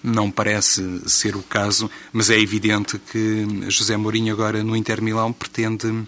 [0.04, 5.32] Não parece ser o caso, mas é evidente que José Mourinho agora no Inter Milão
[5.32, 6.06] pretende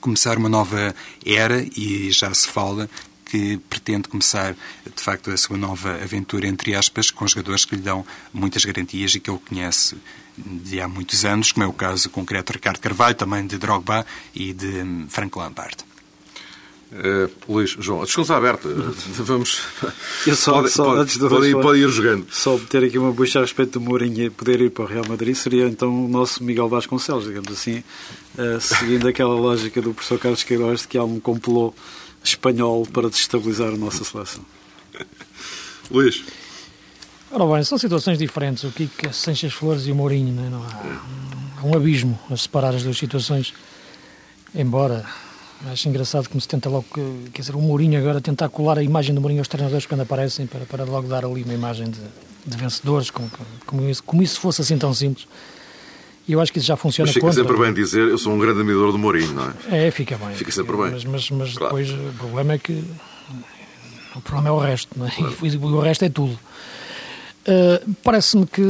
[0.00, 2.88] começar uma nova era e já se fala
[3.24, 7.82] que pretende começar, de facto, a sua nova aventura, entre aspas, com jogadores que lhe
[7.82, 9.96] dão muitas garantias e que ele conhece
[10.38, 14.06] de há muitos anos, como é o caso concreto de Ricardo Carvalho, também de Drogba
[14.34, 15.76] e de hum, Frank Lampard.
[16.92, 18.68] Uh, Luís, João, a discussão aberta.
[19.18, 19.60] Vamos.
[20.24, 22.26] Eu só, pode, só pode, antes de pode, ir, pode ir jogando.
[22.30, 25.34] Só ter aqui uma bucha a respeito do Mourinho poder ir para o Real Madrid
[25.34, 27.82] seria então o nosso Miguel Vasconcelos, digamos assim,
[28.38, 31.74] uh, seguindo aquela lógica do professor Carlos Queiroz de que há um complô
[32.22, 34.44] espanhol para desestabilizar a nossa seleção.
[35.90, 36.22] Luís.
[37.32, 38.62] Ora bem, são situações diferentes.
[38.62, 40.50] O Kiko Sanches Flores e o Mourinho, não, é?
[40.50, 43.52] não há, há um abismo a separar as duas situações,
[44.54, 45.04] embora
[45.64, 46.84] Acho engraçado como se tenta logo,
[47.32, 50.46] quer dizer, o Mourinho agora tentar colar a imagem do Mourinho aos treinadores quando aparecem
[50.46, 52.00] para, para logo dar ali uma imagem de,
[52.46, 53.30] de vencedores, como,
[53.64, 55.26] como, isso, como isso fosse assim tão simples.
[56.28, 57.42] E eu acho que isso já funciona mas fica contra.
[57.42, 59.86] sempre bem dizer, eu sou um grande admirador do Mourinho, não é?
[59.86, 60.34] É, fica bem.
[60.34, 60.90] Fica sempre bem.
[60.90, 61.76] Mas, mas, mas claro.
[61.76, 62.84] depois o problema é que
[64.14, 65.10] o problema é o resto, não é?
[65.10, 65.36] Claro.
[65.42, 66.38] E o resto é tudo.
[67.46, 68.62] Uh, Parece-me que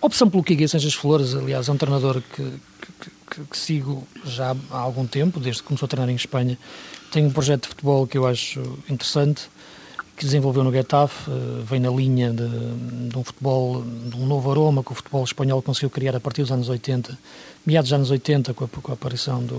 [0.00, 2.42] a opção pelo Kiki Sanches Flores, aliás, é um treinador que,
[3.00, 6.58] que, que, que, sigo já há algum tempo, desde que começou a treinar em Espanha.
[7.10, 9.48] Tem um projeto de futebol que eu acho interessante,
[10.16, 12.48] que desenvolveu no Getafe, eh, vem na linha de,
[13.10, 16.40] de, um futebol, de um novo aroma que o futebol espanhol conseguiu criar a partir
[16.40, 17.16] dos anos 80,
[17.66, 19.56] meados dos anos 80, com a, com a aparição do,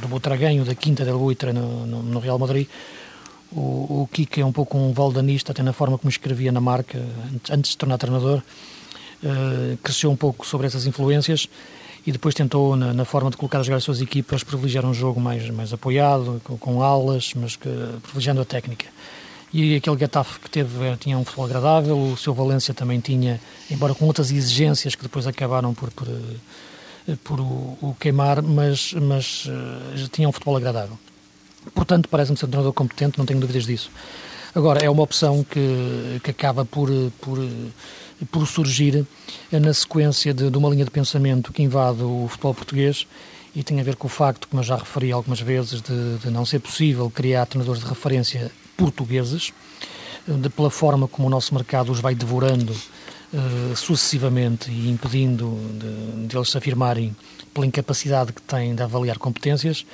[0.00, 2.66] do Butraguenho, da Quinta del Buitre no, no, no, Real Madrid.
[3.52, 6.98] O, o Kike é um pouco um valdanista, até na forma como escrevia na marca,
[7.50, 8.42] antes de se tornar treinador.
[9.22, 11.48] Uh, cresceu um pouco sobre essas influências
[12.06, 15.50] e depois tentou, na, na forma de colocar as suas equipas, privilegiar um jogo mais,
[15.50, 17.68] mais apoiado, com, com alas, mas que,
[18.02, 18.86] privilegiando a técnica.
[19.52, 23.40] E aquele Getafe que teve eh, tinha um futebol agradável, o seu Valência também tinha,
[23.70, 28.92] embora com outras exigências que depois acabaram por, por, eh, por o, o, queimar, mas,
[28.92, 30.98] mas uh, tinha um futebol agradável.
[31.74, 33.90] Portanto, parece-me ser um treinador competente, não tenho dúvidas disso.
[34.54, 36.88] Agora, é uma opção que, que acaba por,
[37.20, 37.38] por
[38.30, 39.06] por surgir
[39.52, 43.06] na sequência de, de, uma linha de pensamento que invade o futebol português
[43.54, 46.30] e tem a ver com o facto, como eu já referi algumas vezes, de, de
[46.30, 49.52] não ser possível criar treinadores de referência portugueses,
[50.26, 56.26] de, pela forma como o nosso mercado os vai devorando uh, sucessivamente e impedindo de,
[56.26, 57.16] de eles se afirmarem
[57.54, 59.86] pela incapacidade que têm de avaliar competências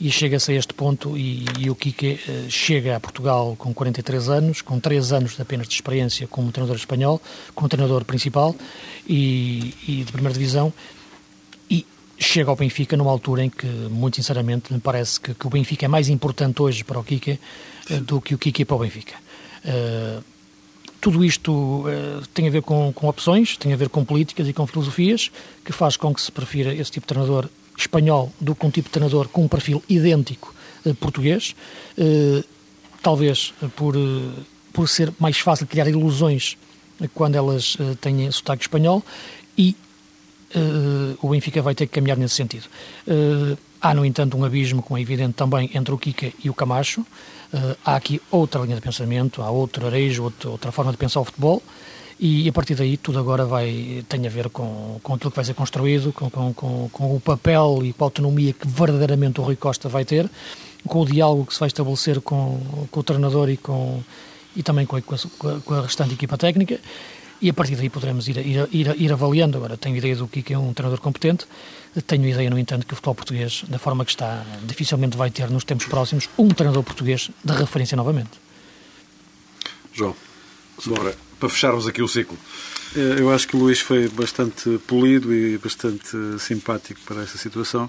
[0.00, 4.28] e chega-se a este ponto e, e o Kike uh, chega a Portugal com 43
[4.28, 7.20] anos, com 3 anos apenas de experiência como treinador espanhol,
[7.54, 8.54] como treinador principal
[9.08, 10.72] e, e de primeira divisão
[11.68, 11.84] e
[12.16, 15.86] chega ao Benfica numa altura em que, muito sinceramente, me parece que, que o Benfica
[15.86, 17.38] é mais importante hoje para o Kike
[17.90, 19.16] uh, do que o Kike para o Benfica.
[19.64, 20.22] Uh,
[21.00, 21.84] tudo isto
[22.34, 25.30] tem a ver com, com opções, tem a ver com políticas e com filosofias,
[25.64, 27.48] que faz com que se prefira esse tipo de treinador
[27.78, 31.54] espanhol do que um tipo de treinador com um perfil idêntico uh, português,
[31.96, 32.44] uh,
[33.02, 34.32] talvez por, uh,
[34.72, 36.56] por ser mais fácil criar ilusões
[37.14, 39.04] quando elas têm sotaque espanhol
[39.56, 39.76] e
[41.22, 42.64] o Benfica vai ter que caminhar nesse sentido.
[43.80, 47.06] há, no entanto, um abismo, como é evidente também, entre o Kika e o Camacho.
[47.84, 51.62] há aqui outra linha de pensamento, há outro arejo, outra forma de pensar o futebol
[52.20, 55.44] e a partir daí tudo agora vai, tem a ver com, com aquilo que vai
[55.44, 59.44] ser construído, com, com, com, com o papel e com a autonomia que verdadeiramente o
[59.44, 60.28] Rui Costa vai ter,
[60.86, 64.02] com o diálogo que se vai estabelecer com, com o treinador e, com,
[64.56, 66.80] e também com a, com a restante equipa técnica
[67.40, 69.56] e a partir daí poderemos ir, ir, ir, ir avaliando.
[69.56, 71.46] Agora, tenho ideia do que é um treinador competente,
[72.06, 75.48] tenho ideia, no entanto, que o futebol português, da forma que está, dificilmente vai ter
[75.48, 78.30] nos tempos próximos um treinador português de referência novamente.
[79.92, 80.16] João,
[80.86, 82.36] Bora para fecharmos aqui o ciclo?
[82.96, 87.88] Eh, eu acho que o Luís foi bastante polido e bastante simpático para esta situação.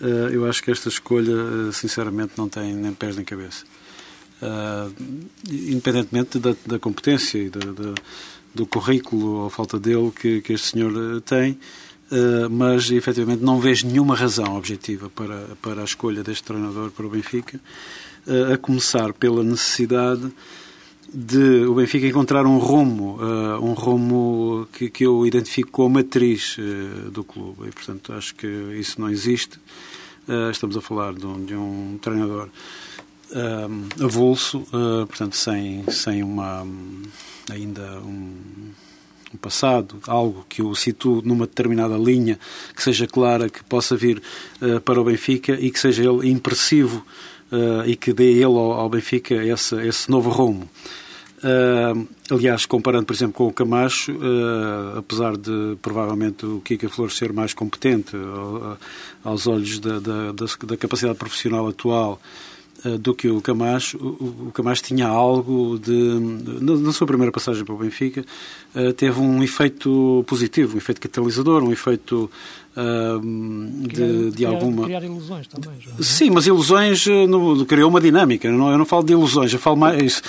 [0.00, 1.32] Eh, eu acho que esta escolha,
[1.68, 3.64] eh, sinceramente, não tem nem pés nem cabeça.
[5.48, 7.94] independentemente da, da, competência e da, da,
[8.54, 10.92] do currículo ou falta dele que, que este senhor
[11.22, 11.58] tem,
[12.50, 17.08] mas efetivamente não vejo nenhuma razão objetiva para, para a escolha deste treinador para o
[17.08, 17.58] Benfica,
[18.52, 20.30] a começar pela necessidade
[21.14, 26.56] de o Benfica encontrar um rumo, uh, um rumo que, que eu identifico como matriz
[26.58, 27.68] uh, do clube.
[27.68, 29.58] E, portanto, acho que isso não existe.
[30.28, 32.48] Uh, estamos a falar de um, de um treinador
[34.00, 34.64] avulso,
[35.08, 36.64] portanto, sem, sem uma,
[37.50, 38.32] ainda um,
[39.32, 42.38] um, passado, algo que o situe numa determinada linha,
[42.76, 44.22] que seja clara, que possa vir
[44.84, 47.04] para o Benfica e que seja ele impressivo
[47.86, 50.68] e que dê ele ao, ao Benfica esse, esse novo rumo.
[51.44, 57.18] Uh, aliás, comparando, por exemplo, com o Camacho, uh, apesar de provavelmente o Kika Flores
[57.18, 58.78] ser mais competente uh,
[59.22, 62.18] aos olhos da, da, da, capacidade profissional atual
[63.00, 65.92] do que o Camacho, o, o, Camacho tinha algo de.
[66.60, 68.24] Na, sua primeira passagem para o Benfica,
[68.74, 72.30] uh, teve um efeito positivo, um efeito catalisador, um efeito
[72.74, 74.84] de, criar, de alguma.
[74.84, 75.80] Criar ilusões também.
[75.80, 76.02] Já, é?
[76.02, 78.50] Sim, mas ilusões eh, no, criou uma dinâmica.
[78.50, 80.22] Não, eu não falo de ilusões, eu falo mais.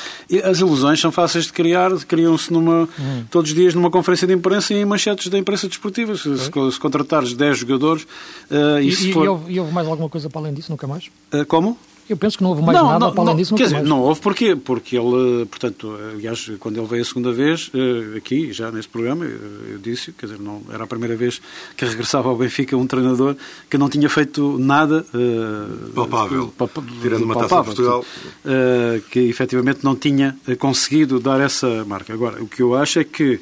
[0.44, 3.24] As ilusões são fáceis de criar, criam-se numa, hum.
[3.32, 6.16] todos os dias numa conferência de imprensa e em manchetes da imprensa desportiva.
[6.16, 8.04] Se, se, se contratares 10 jogadores.
[8.52, 9.26] Uh, e, e, for...
[9.26, 11.10] e, houve, e, houve, mais alguma coisa para além disso, nunca mais?
[11.34, 11.78] Uh, como?
[12.08, 13.56] Eu penso que não houve mais não, nada não, para além disso.
[13.56, 13.88] Quer dizer, mais.
[13.88, 18.54] não houve porque, porque ele, portanto, aliás, quando ele veio a segunda vez, eh, aqui,
[18.54, 21.42] já neste programa, eu disse, quer dizer, não era a primeira vez
[21.76, 23.36] que regressava ao Benfica um treinador
[23.68, 26.54] que não tinha feito nada uh, palpável,
[27.02, 28.06] tirando uma palpável, taça de Portugal,
[28.46, 32.14] uh, que efetivamente não tinha conseguido dar essa marca.
[32.14, 33.40] Agora, o que eu acho é que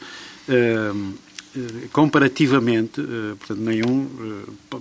[0.48, 1.14] uh,
[1.92, 3.02] comparativamente,
[3.38, 4.08] portanto, nenhum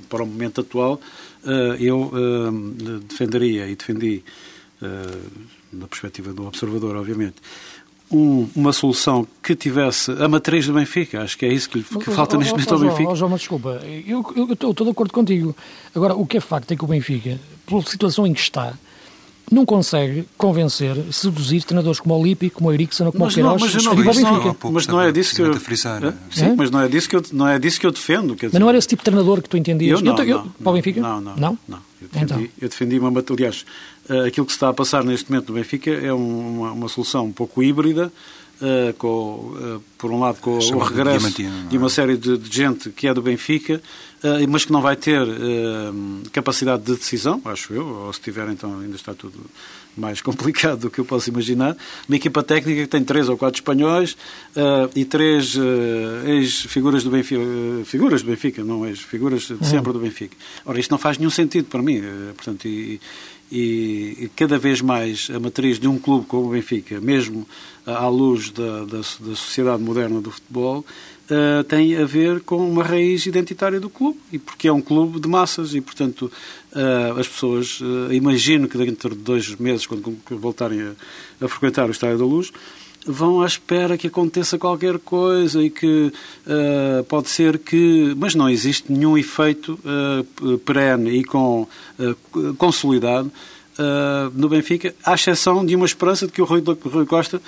[0.09, 1.01] para o momento atual
[1.45, 4.23] eh, eu eh, defenderia e defendi,
[4.81, 5.19] eh,
[5.73, 7.37] na perspectiva do observador, obviamente,
[8.11, 11.23] um, uma solução que tivesse a matriz do Benfica.
[11.23, 13.11] Acho que é isso que, que falta neste momento ao Benfica.
[13.11, 15.57] Oh, João, mas desculpa, eu, eu, estou de acordo contigo.
[15.95, 18.75] Agora, o que é facto é que o Benfica, pela situação em que está,
[19.51, 23.37] não consegue convencer, seduzir treinadores como o Lippi, como o Eriksen ou como mas o
[23.37, 25.55] Queiroz mas, não, mas, não, mas não é disso que eu...
[25.61, 26.15] Frisar, é?
[26.31, 26.55] Sim, é?
[26.55, 28.35] mas não é, disso que eu, não é disso que eu defendo.
[28.35, 30.01] Quer dizer, mas não era esse tipo de treinador que tu entendias?
[30.01, 31.01] Eu não, eu, eu, não, para o Benfica?
[31.01, 31.37] Não, não.
[31.37, 31.59] Não?
[31.69, 31.79] não.
[32.01, 32.49] Eu, defendi, então.
[32.61, 33.25] eu defendi uma...
[33.31, 33.65] Aliás,
[34.09, 37.27] eh, aquilo que se está a passar neste momento no Benfica é uma, uma solução
[37.27, 38.13] um pouco híbrida,
[38.63, 41.33] Uh, com, uh, por um lado com o regresso
[41.69, 43.83] de uma série de, de, gente que é do Benfica,
[44.23, 45.27] uh, mas que não vai ter
[46.31, 49.41] capacidade de decisão, acho eu, ou se tiver então ainda está tudo
[49.97, 51.77] mais complicado do que eu posso imaginar.
[52.09, 54.13] Uma equipa técnica que tem três ou quatro espanhóis
[54.57, 55.61] uh, e três uh,
[56.27, 60.37] ex-figuras do Benfica, uh, figuras do Benfica, não ex-figuras de sempre do Benfica.
[60.65, 62.03] Ora, isto não faz nenhum sentido para mim,
[62.35, 63.01] portanto, e,
[63.51, 67.47] e, e, cada vez mais a matriz de um clube como o Benfica, mesmo
[67.87, 70.85] à luz da, da, da sociedade moderna do futebol,
[71.31, 75.21] uh, tem a ver com uma raiz identitária do clube e porque é um clube
[75.21, 76.31] de massas e, portanto,
[76.73, 81.89] uh, as pessoas, uh, imagino que dentro de dois meses, quando voltarem a, a frequentar
[81.89, 82.53] o Estádio da Luz,
[83.05, 86.13] vão à espera que aconteça qualquer coisa e que
[87.09, 88.15] pode ser que.
[88.17, 89.77] Mas não existe nenhum efeito
[90.65, 91.67] perene e com,
[93.79, 97.41] uh, no Benfica, à exceção de uma esperança de que o Rui, Rui Costa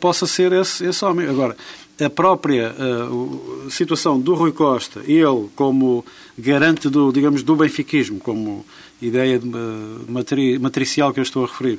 [0.00, 1.28] possa ser esse, esse homem.
[1.28, 1.56] Agora,
[2.02, 6.04] a própria uh, situação do Rui Costa, ele como
[6.36, 8.64] garante do, digamos, do benfiquismo, como
[9.00, 11.78] ideia de, uh, matri matricial que eu estou a referir,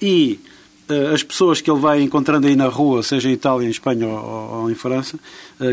[0.00, 0.57] e uh,
[1.12, 4.62] as pessoas que ele vai encontrando aí na rua, seja em Itália, em Espanha ou,
[4.62, 5.18] ou em França,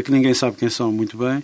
[0.04, 1.44] que ninguém sabe quem são muito bem,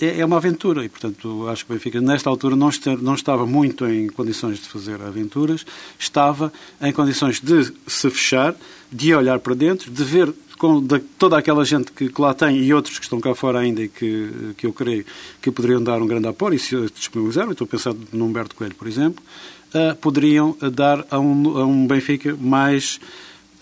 [0.00, 0.84] é, é, uma aventura.
[0.84, 2.68] E, portanto, acho que o Benfica, nesta altura, não,
[3.14, 5.64] estava muito em condições de fazer aventuras,
[5.98, 8.54] estava em condições de se fechar,
[8.92, 10.86] de olhar para dentro, de ver com
[11.18, 13.88] toda aquela gente que, que, lá tem e outros que estão cá fora ainda e
[13.88, 15.06] que, que eu creio
[15.40, 18.74] que poderiam dar um grande apoio, e se disponibilizaram, estou a pensar no Humberto Coelho,
[18.74, 19.24] por exemplo,
[19.74, 23.00] uh, poderiam dar a um, a um Benfica mais,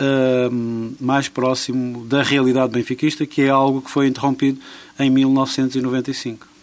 [0.01, 4.59] uh, mais próximo da realidade benfiquista, que é algo que foi interrompido
[4.99, 6.58] em 1995.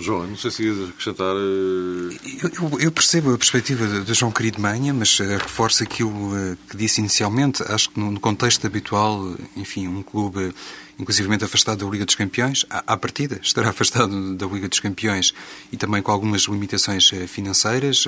[0.00, 1.34] João, não sei se ias acrescentar.
[1.34, 2.10] Uh...
[2.40, 6.76] Eu, eu, percebo a perspectiva de, João Querido Manha, mas uh, reforço aquilo uh, que
[6.76, 7.62] disse inicialmente.
[7.64, 10.54] Acho que no, no, contexto habitual, enfim, um clube
[10.98, 15.34] inclusivamente afastado da Liga dos Campeões, à, à partida estará afastado da Liga dos Campeões
[15.72, 18.06] e também com algumas limitações financeiras.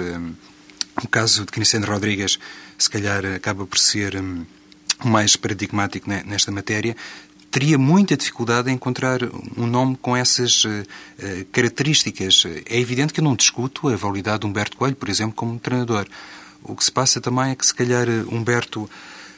[1.02, 2.38] o caso de Cristiano Rodrigues,
[2.78, 4.14] se calhar, acaba por ser.
[4.16, 4.44] Um,
[5.04, 6.96] mais paradigmático nesta matéria,
[7.50, 9.20] teria muita dificuldade em encontrar
[9.56, 10.84] um nome com essas uh,
[11.52, 12.44] características.
[12.66, 16.06] É evidente que eu não discuto a validade de Humberto Coelho, por exemplo, como treinador.
[16.62, 18.88] O que se passa também é que, se calhar, Humberto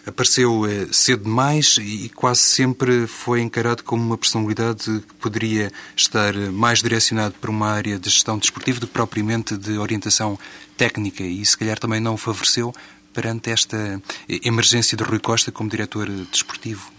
[0.05, 6.35] apareceu eh, cedo demais e quase sempre foi encarado como uma personalidade que poderia estar
[6.53, 10.37] mais direcionado para uma área de gestão desportiva do que propriamente de orientação
[10.77, 12.75] técnica e se calhar também não favoreceu
[13.13, 16.91] perante esta emergência de Rui Costa como diretor desportivo.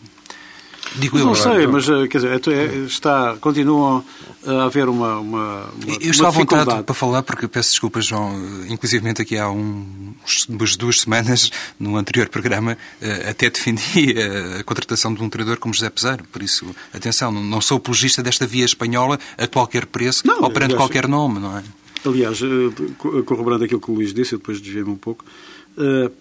[0.96, 4.04] Digo eu, não sei, mas eh, quer dizer, é, é, está, continuam
[4.46, 8.34] a haver uma, uma, uma Eu estou à vontade para falar, porque peço desculpas, João,
[8.68, 14.16] inclusive aqui há uns, umas duas semanas, no anterior programa, eh, até defendi
[14.60, 16.24] a contratação de um treinador como José Pesaro.
[16.32, 20.74] Por isso, atenção, não sou apologista desta via espanhola a qualquer preço não, ou perante
[20.74, 21.64] aliás, qualquer nome, não é?
[22.06, 25.53] Aliás, eh, corroborando aquilo que o Luís disse, eu depois desviei-me um pouco, eh,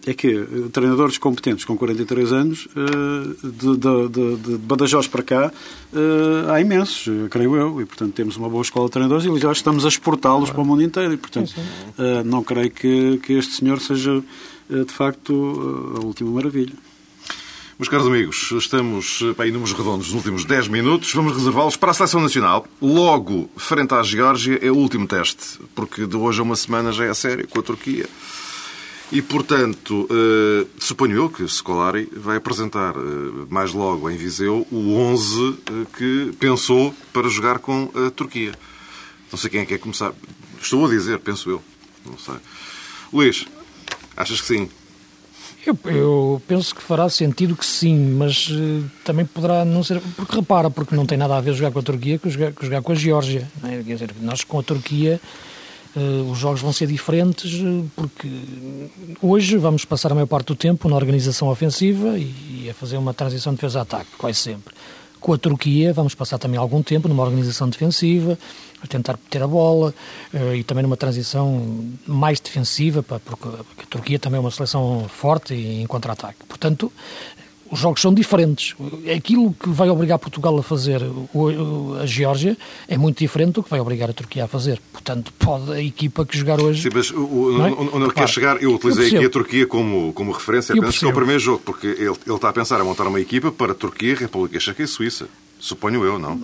[0.07, 5.53] é que eh, treinadores competentes com 43 anos, eh, de, de, de, Badajoz para cá,
[6.49, 9.85] há imensos, creio eu, e portanto temos uma boa escola de treinadores e já estamos
[9.85, 11.13] a exportá-los para o mundo inteiro.
[11.13, 11.55] E portanto,
[12.25, 14.23] não creio que, que este senhor seja
[14.69, 16.75] de facto a última maravilha.
[17.79, 21.13] Meus caros amigos, estamos em números redondos nos últimos 10 minutos.
[21.13, 22.67] Vamos reservá-los para a Seleção Nacional.
[22.81, 27.05] Logo, frente à Geórgia, é o último teste, porque de hoje a uma semana já
[27.05, 28.09] é a série com a Turquia.
[29.13, 34.95] E, portanto, uh, suponho eu que Scolari vai apresentar uh, mais logo em Viseu o
[34.95, 38.53] 11 uh, eh, que pensou para jogar com a Turquia.
[39.31, 40.15] Não sei quem é que quer começar.
[40.59, 41.63] Estou a dizer, penso eu.
[42.07, 42.37] Não sei.
[43.13, 43.45] Luís,
[44.17, 44.71] achas que sim?
[45.67, 50.01] Eu, eu, penso que fará sentido que sim, mas uh, também poderá não ser.
[50.17, 52.65] Porque repara, porque não tem nada a ver jogar com a Turquia que jogar, que
[52.65, 53.47] jogar com a Geórgia.
[53.63, 53.83] É?
[53.83, 55.21] Quer dizer, nós com a Turquia
[55.95, 58.27] Uh, os jogos vão ser diferentes uh, porque
[59.21, 62.97] hoje vamos passar a maior parte do tempo na organização ofensiva e, e a fazer
[62.97, 64.75] uma transição de defesa-ataque, quase sempre.
[65.21, 68.39] Com a Turquia vamos passar também algum tempo numa organização defensiva,
[68.83, 69.95] a tentar ter a bola
[70.33, 71.63] uh, e também numa transição
[72.07, 73.49] mais defensiva, porque
[73.83, 76.39] a Turquia também é uma seleção forte em contra-ataque.
[76.49, 76.91] Portanto,
[77.73, 78.75] os jogos são diferentes.
[79.17, 81.01] Aquilo que vai obrigar Portugal a fazer
[82.01, 82.55] a Geórgia
[82.87, 84.79] é muito diferente do que vai obrigar a Turquia a fazer.
[84.93, 86.83] Portanto, pode a equipa que jogar hoje.
[86.83, 87.73] Sim, mas o, é?
[87.73, 91.07] onde ele quer chegar, eu utilizei eu aqui a Turquia como, como referência, penso que
[91.07, 93.73] é o primeiro jogo, porque ele, ele está a pensar a montar uma equipa para
[93.75, 95.27] Turquia, República Checa e Suíça.
[95.59, 96.43] Suponho eu, não?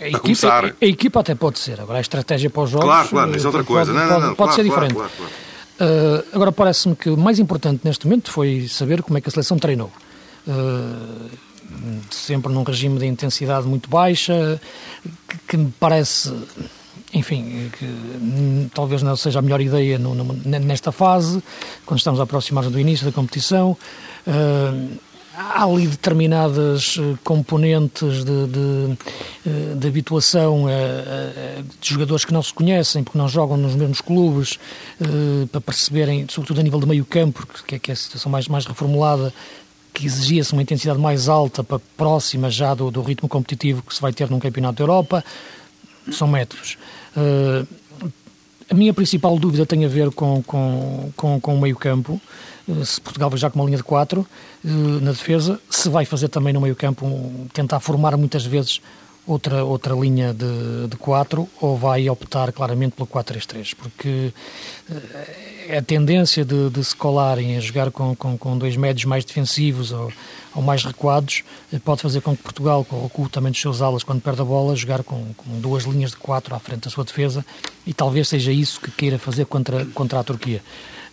[0.00, 0.64] A equipa, começar.
[0.64, 2.84] A, a, equipa até pode ser, agora a estratégia para os jogos.
[2.84, 3.92] Claro, claro, isso é outra coisa.
[3.92, 5.12] Pode, não, não, não, pode, claro, ser claro, diferente.
[5.16, 9.28] Claro, uh, agora, parece-me que o mais importante neste momento foi saber como é que
[9.28, 9.92] a seleção treinou.
[10.48, 11.48] Eh,
[12.10, 14.58] sempre num regime de intensidade muito baixa,
[15.46, 16.32] que, me parece,
[17.12, 21.42] enfim, que talvez não seja a melhor ideia no, no, nesta fase,
[21.84, 23.76] quando estamos a aproximar do início da competição.
[24.26, 24.98] Uh,
[25.36, 30.66] há ali determinadas eh, componentes de, de, de habituação
[31.80, 34.58] de jogadores que não se conhecem, porque não jogam nos mesmos clubes,
[35.52, 38.66] para perceberem, sobretudo a nível de meio campo, é, que é a situação mais, mais
[38.66, 39.32] reformulada,
[39.98, 44.00] que exigia-se uma intensidade mais alta, para próxima já do, do, ritmo competitivo que se
[44.00, 45.24] vai ter num campeonato da Europa,
[46.12, 46.78] são métodos.
[47.16, 47.66] Uh,
[48.70, 52.20] a minha principal dúvida tem a ver com, com, com, com o meio-campo.
[52.68, 54.26] Uh, se Portugal vai já com uma linha de 4 uh,
[54.64, 54.68] eh,
[55.02, 58.80] na defesa, se vai fazer também no meio-campo tentar formar muitas vezes
[59.26, 64.32] outra, outra linha de 4 ou vai optar claramente pelo 4-3-3, porque
[65.76, 69.92] a tendência de, de se colarem a jogar com, com, com dois médios mais defensivos
[69.92, 70.12] ou,
[70.54, 73.82] ou, mais recuados eh, pode fazer com que Portugal, com o recuo também dos seus
[73.82, 76.90] alas quando perde a bola, jogar com, com, duas linhas de quatro à frente da
[76.90, 77.44] sua defesa
[77.86, 80.62] e talvez seja isso que queira fazer contra, contra a Turquia.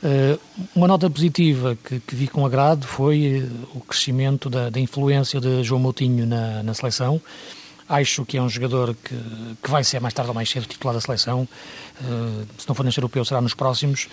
[0.03, 0.39] Uh,
[0.75, 5.39] uma nota positiva que, que, vi com agrado foi uh, o crescimento da, da, influência
[5.39, 7.19] de João Moutinho na, na seleção.
[7.87, 9.15] Acho que é um jogador que,
[9.63, 11.47] que, vai ser mais tarde ou mais cedo titular da seleção.
[12.01, 14.07] Uh, se não for neste europeu, será nos próximos.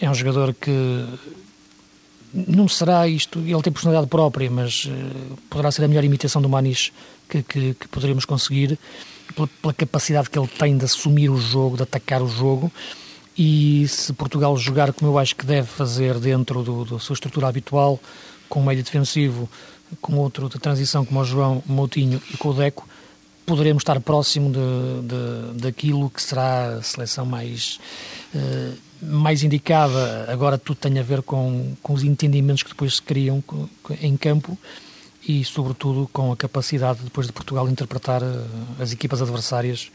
[0.00, 0.70] É um jogador que
[2.34, 6.48] não será isto, ele tem personalidade própria, mas uh, poderá ser a melhor imitação do
[6.48, 6.92] Manis
[7.28, 8.76] que, que, que poderemos conseguir,
[9.34, 12.72] pela, pela, capacidade que ele tem de assumir o jogo, de atacar o jogo.
[13.38, 17.48] E se Portugal jogar como eu acho que deve fazer dentro do, da sua estrutura
[17.48, 18.00] habitual,
[18.48, 19.48] com um meio defensivo,
[20.00, 22.88] com outro de transição como o João Moutinho e com o Deco,
[23.46, 27.78] poderemos estar próximo de, de, daquilo que será a seleção mais.
[28.34, 28.74] Uh,
[29.06, 33.42] mais indicada, agora tudo tem a ver com, com os entendimentos que depois se criam
[34.00, 34.58] em campo
[35.26, 39.90] e, sobretudo, com a capacidade depois de Portugal interpretar eh, as equipas adversárias,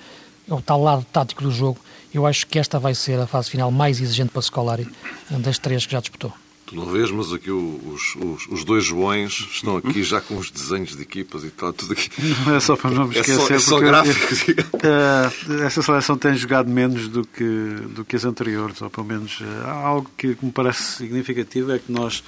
[0.50, 1.80] é o tal lado tático do jogo.
[2.14, 4.88] Eu acho que esta vai ser a fase final mais exigente para Scolari,
[5.30, 6.34] das três que já disputou.
[6.70, 10.52] Tu não vês, mas aqui os, os, os, dois Joões estão aqui já com os
[10.52, 12.12] desenhos de equipas e tal, tudo aqui.
[12.46, 13.42] Não é só para não me esquecer.
[13.42, 14.44] É só, é só gráficos.
[14.44, 17.44] Uh, essa seleção tem jogado menos do que,
[17.90, 21.92] do que as anteriores, ou pelo menos uh, algo que me parece significativo é que
[21.92, 22.20] nós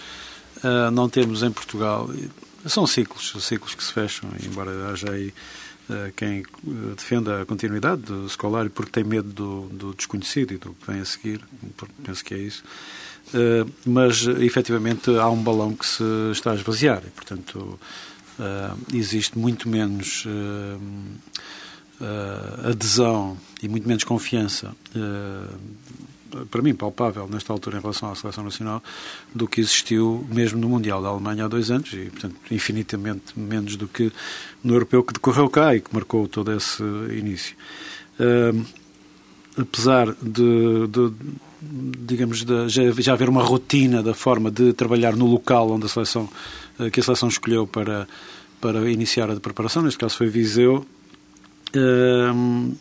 [0.63, 2.09] uh, não temos em Portugal.
[2.65, 5.31] São ciclos, ciclos que se fecham, embora haja aí
[6.15, 6.45] quem
[6.95, 11.01] defenda a continuidade do escolar porque tem medo do, do desconhecido e do que vem
[11.01, 11.41] a seguir.
[12.05, 12.63] Penso que é isso.
[13.33, 17.79] Eh, mas efetivamente há um balão que se está a esvaziar e, portanto,
[18.39, 20.77] eh, existe muito menos eh,
[22.69, 24.75] adesão e muito menos confiança
[26.49, 28.81] para mim, palpável nesta altura em relação à seleção nacional
[29.35, 33.75] do que existiu mesmo no Mundial da Alemanha há dois anos e, portanto, infinitamente menos
[33.75, 34.11] do que
[34.63, 37.55] no europeu que decorreu cá e que marcou todo esse início.
[39.57, 41.13] Apesar de, de
[41.61, 45.89] digamos, de, já, já haver uma rotina da forma de trabalhar no local onde a
[45.89, 46.27] seleção,
[46.79, 48.07] eh, que a seleção escolheu para,
[48.59, 50.85] para iniciar a preparação, neste caso foi Viseu,
[51.75, 52.73] hum,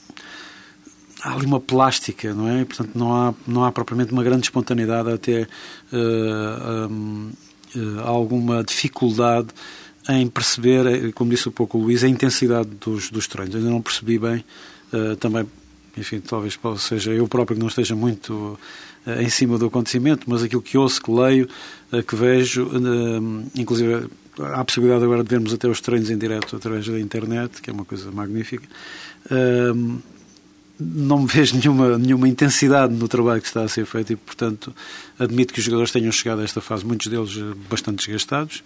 [1.22, 2.64] há ali uma plástica, não é?
[2.64, 5.42] Portanto, não há, não há propriamente uma grande espontaneidade, até
[5.92, 7.30] uh, um,
[7.76, 9.48] uh, alguma dificuldade
[10.08, 13.54] em perceber, como disse um pouco o Luís, a intensidade dos, dos treinos.
[13.54, 14.42] Ainda não percebi bem,
[14.92, 15.46] uh, também
[15.96, 18.58] enfim, talvez seja eu próprio que não esteja muito
[19.06, 21.48] uh, em cima do acontecimento, mas aquilo que ouço, que leio,
[21.92, 26.16] uh, que vejo, uh, inclusive há a possibilidade agora de vermos até os treinos em
[26.16, 28.66] direto através da internet, que é uma coisa magnífica.
[30.78, 34.74] não vejo nenhuma, nenhuma intensidade no trabalho que está a ser feito e, portanto,
[35.18, 37.36] admito que os jogadores tenham chegado a esta fase, muitos deles
[37.68, 38.62] bastante desgastados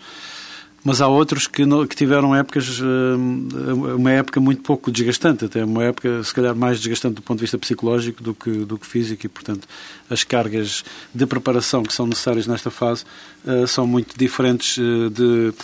[0.85, 5.64] mas há outros que, no, que tiveram épocas, eh, uma época muito pouco desgastante, até
[5.64, 8.87] uma época se calhar mais desgastante do ponto de vista psicológico do que, do que
[8.87, 9.66] físico e, portanto,
[10.11, 13.05] as cargas de preparação que são necessárias nesta fase
[13.47, 15.55] uh, são muito diferentes uh, de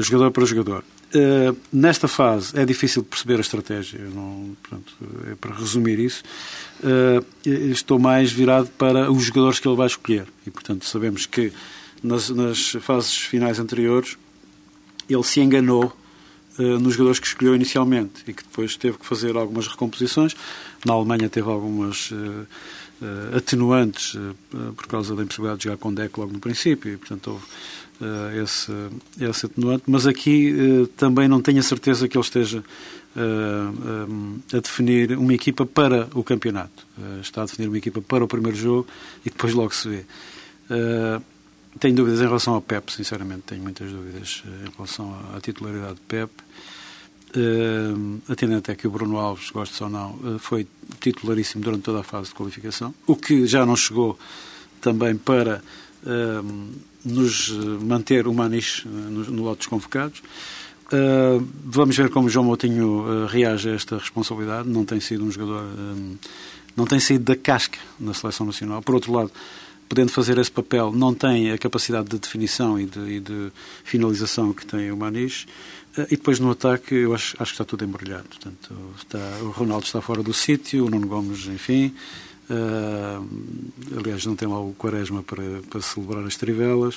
[0.00, 0.84] jogador para jogador.
[1.72, 4.94] nesta fase é difícil perceber a estratégia, não, portanto,
[5.30, 6.22] é para resumir isso.
[7.44, 11.52] estou mais virado para os jogadores que ele vai escolher e, portanto, sabemos que
[12.02, 14.16] nas, nas fases finais anteriores
[15.12, 15.92] ele se enganou
[16.58, 20.34] uh, nos jogadores que escolheu inicialmente e que depois teve que fazer algumas recomposições.
[20.84, 24.16] Na Alemanha teve algumas uh, uh, atenuantes
[24.76, 27.44] por causa da impossibilidade de jogar com deck logo no princípio e, portanto, houve
[28.42, 28.72] esse,
[29.20, 29.84] esse atenuante.
[29.86, 32.64] Mas aqui também não tenho a certeza que ele esteja
[34.52, 36.84] a definir uma equipa para o campeonato.
[37.20, 38.88] está a definir uma equipa para o primeiro jogo
[39.24, 40.04] e depois logo se vê.
[41.80, 45.94] Tenho dúvidas em relação ao PEP, sinceramente, tenho muitas dúvidas eh, em relação à titularidade
[45.94, 46.30] de PEP.
[47.34, 50.66] Uh, atendendo até que o Bruno Alves, goste ou não, uh, foi
[51.00, 54.18] titularíssimo durante toda a fase de qualificação, o que já não chegou
[54.82, 55.62] também para
[56.02, 56.70] uh,
[57.02, 57.48] nos
[57.80, 60.22] manter o Manis no, no lote dos convocados.
[61.64, 64.68] vamos ver como João Moutinho reage a esta responsabilidade.
[64.68, 65.64] Não tem sido um jogador,
[66.76, 68.82] não tem saído da casca na seleção nacional.
[68.82, 69.32] Por outro lado,
[69.88, 73.52] podendo fazer esse papel, não tem a capacidade de definição e de, e de
[73.84, 75.46] finalização que tem o Maniche.
[75.96, 78.24] Eh, e depois no ataque, eu acho, acho que está tudo embrulhado.
[78.28, 81.94] Portanto, está, o Ronaldo está fora do sítio, o Nuno Gomes, enfim.
[82.50, 86.96] Uh, aliás, não tem lá o Quaresma para, para celebrar as trivelas.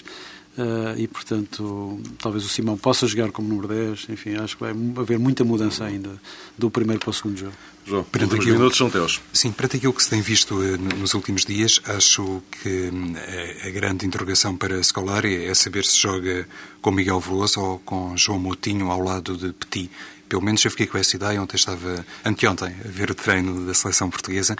[0.57, 4.07] Uh, e, portanto, talvez o Simão possa jogar como número 10.
[4.09, 6.09] Enfim, acho que vai haver muita mudança ainda
[6.57, 7.53] do primeiro para o segundo jogo.
[7.85, 9.21] João, perante aquilo, minutos são teus.
[9.31, 13.69] Sim, perante aquilo que se tem visto uh, nos últimos dias, acho que uh, a
[13.69, 16.47] grande interrogação para Scolari é saber se joga
[16.81, 19.91] com Miguel Veloso ou com João Moutinho ao lado de Petit.
[20.35, 21.41] Pelo menos eu fiquei com essa ideia.
[21.41, 24.53] Ontem estava, anteontem, a ver o treino da seleção portuguesa.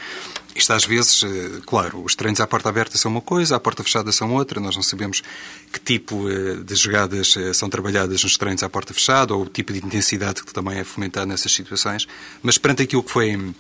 [0.55, 3.83] Isto às vezes, eh, claro, os treinos à porta aberta são uma coisa, à porta
[3.83, 4.61] fechada são outra.
[4.61, 5.21] Nós não sabemos
[5.73, 9.49] que tipo eh, de jogadas eh, são trabalhadas nos treinos à porta fechada ou o
[9.49, 12.07] tipo de intensidade que também é fomentado nessas situações.
[12.41, 13.53] Mas perante aquilo que foi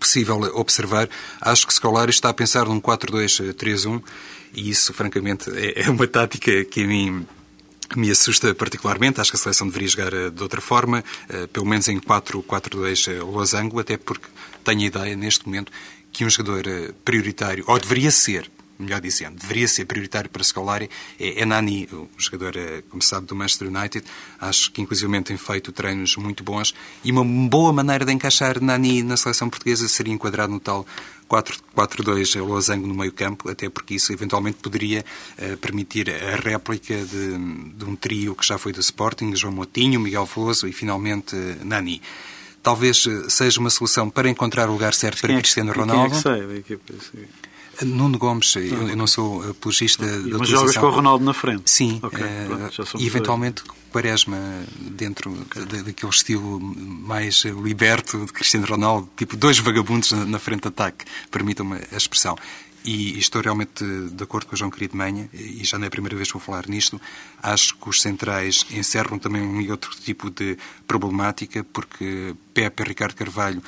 [0.00, 1.08] possível observar,
[1.40, 4.02] acho que Scolari está a pensar num 4-2-3-1
[4.54, 7.24] e isso, francamente, é, é uma tática que a mim
[7.98, 9.20] me assusta particularmente.
[9.20, 13.12] Acho que a seleção deveria jogar eh, de outra forma, eh, pelo menos em 4-4-2
[13.12, 14.26] eh, losango, até porque
[14.62, 15.70] tenho a ideia, neste momento,
[16.12, 16.64] que um jogador
[17.04, 20.88] prioritário, ou deveria ser, melhor dizendo, deveria ser prioritário para Scolari,
[21.18, 22.54] é, é Nani, o jogador,
[22.88, 24.04] como se sabe, do Manchester United.
[24.40, 26.74] Acho que, inclusive, tem feito treinos muito bons
[27.04, 30.86] e uma boa maneira de encaixar Nani na seleção portuguesa seria enquadrado no tal
[31.28, 35.04] 4-2 losango no meio campo, até porque isso eventualmente poderia
[35.38, 37.36] uh, permitir a réplica de,
[37.72, 41.64] de, um trio que já foi do Sporting, João Motinho, Miguel Veloso e finalmente uh,
[41.64, 42.00] Nani.
[42.62, 46.10] Talvez uh, seja uma solução para encontrar o lugar certo para é, Cristiano Ronaldo.
[46.10, 46.94] Quem é que sai da equipa?
[47.82, 51.70] Nuno Gomes, eu, eu não sou apologista da Mas jogas com o Ronaldo na frente.
[51.70, 54.36] Sim, Ok, eh, pronto, e eventualmente Quaresma
[54.78, 60.62] dentro da- daquele estilo mais liberto de Cristiano Ronaldo, tipo dois vagabundos na, na frente
[60.62, 62.36] de ataque, permitam-me a expressão.
[62.86, 65.90] E estou realmente de acordo com o João Querido Manha, e já não é a
[65.90, 67.00] primeira vez que vou falar nisto.
[67.42, 72.86] Acho que os centrais encerram também um e outro tipo de problemática, porque Pepe e
[72.86, 73.62] Ricardo Carvalho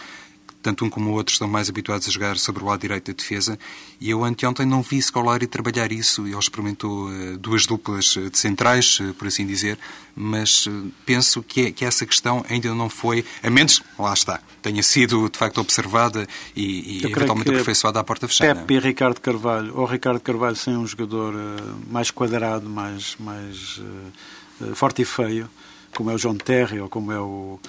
[0.67, 3.17] tanto um como o outro estão mais habituados a jogar sobre o lado direito da
[3.17, 3.57] defesa.
[4.01, 6.27] E eu anteontem não vi Scolari trabalhar isso.
[6.27, 9.79] Ele experimentou eh, duas duplas eh, de centrais, eh, por assim dizer,
[10.17, 10.67] mas
[11.05, 15.31] penso que, é- que essa questão ainda não foi, a menos, lá está, tenha sido
[15.31, 18.57] de facto observada e, e eventualmente aperfeiçoada à porta fechada.
[18.61, 21.33] Pepe e Ricardo Carvalho, ou Ricardo Carvalho sem um jogador
[21.89, 23.81] mais quadrado, mais, mais
[24.75, 25.49] forte e feio,
[25.95, 27.61] como é o João Terry, ou como é o,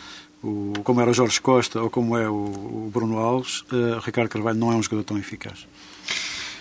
[0.43, 4.29] o- como era o Jorge Costa, ou como é o, o Bruno Alves, eh, Ricardo
[4.29, 5.65] Carvalho não é um jogador tão eficaz.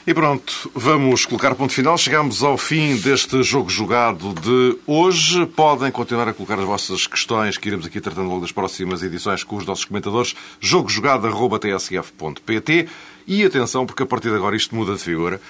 [0.07, 1.99] E pronto, vamos colocar ponto final.
[1.99, 5.45] Chegamos ao fim deste jogo jogado de hoje.
[5.47, 9.43] Podem continuar a colocar as vossas questões que iremos aqui tratando logo das próximas edições
[9.43, 10.37] com os nossos comentadores.
[10.61, 12.89] jogojogado.tsf.pt
[13.27, 15.41] E atenção, porque a partir de agora isto muda de figura.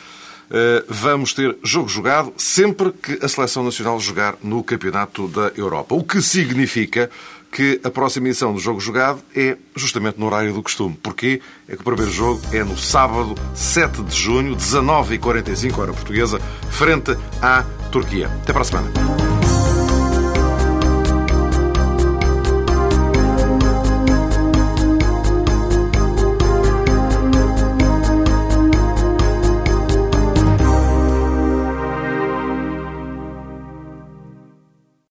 [0.48, 5.92] Uh, vamos ter jogo jogado sempre que a Seleção Nacional jogar no Campeonato da Europa.
[5.94, 7.10] O que significa
[7.56, 10.94] que a próxima edição do Jogo Jogado é justamente no horário do costume.
[11.02, 11.40] Porquê?
[11.66, 16.38] É que o primeiro jogo é no sábado, 7 de junho, 19h45, hora portuguesa,
[16.68, 18.26] frente à Turquia.
[18.26, 19.45] Até para a semana.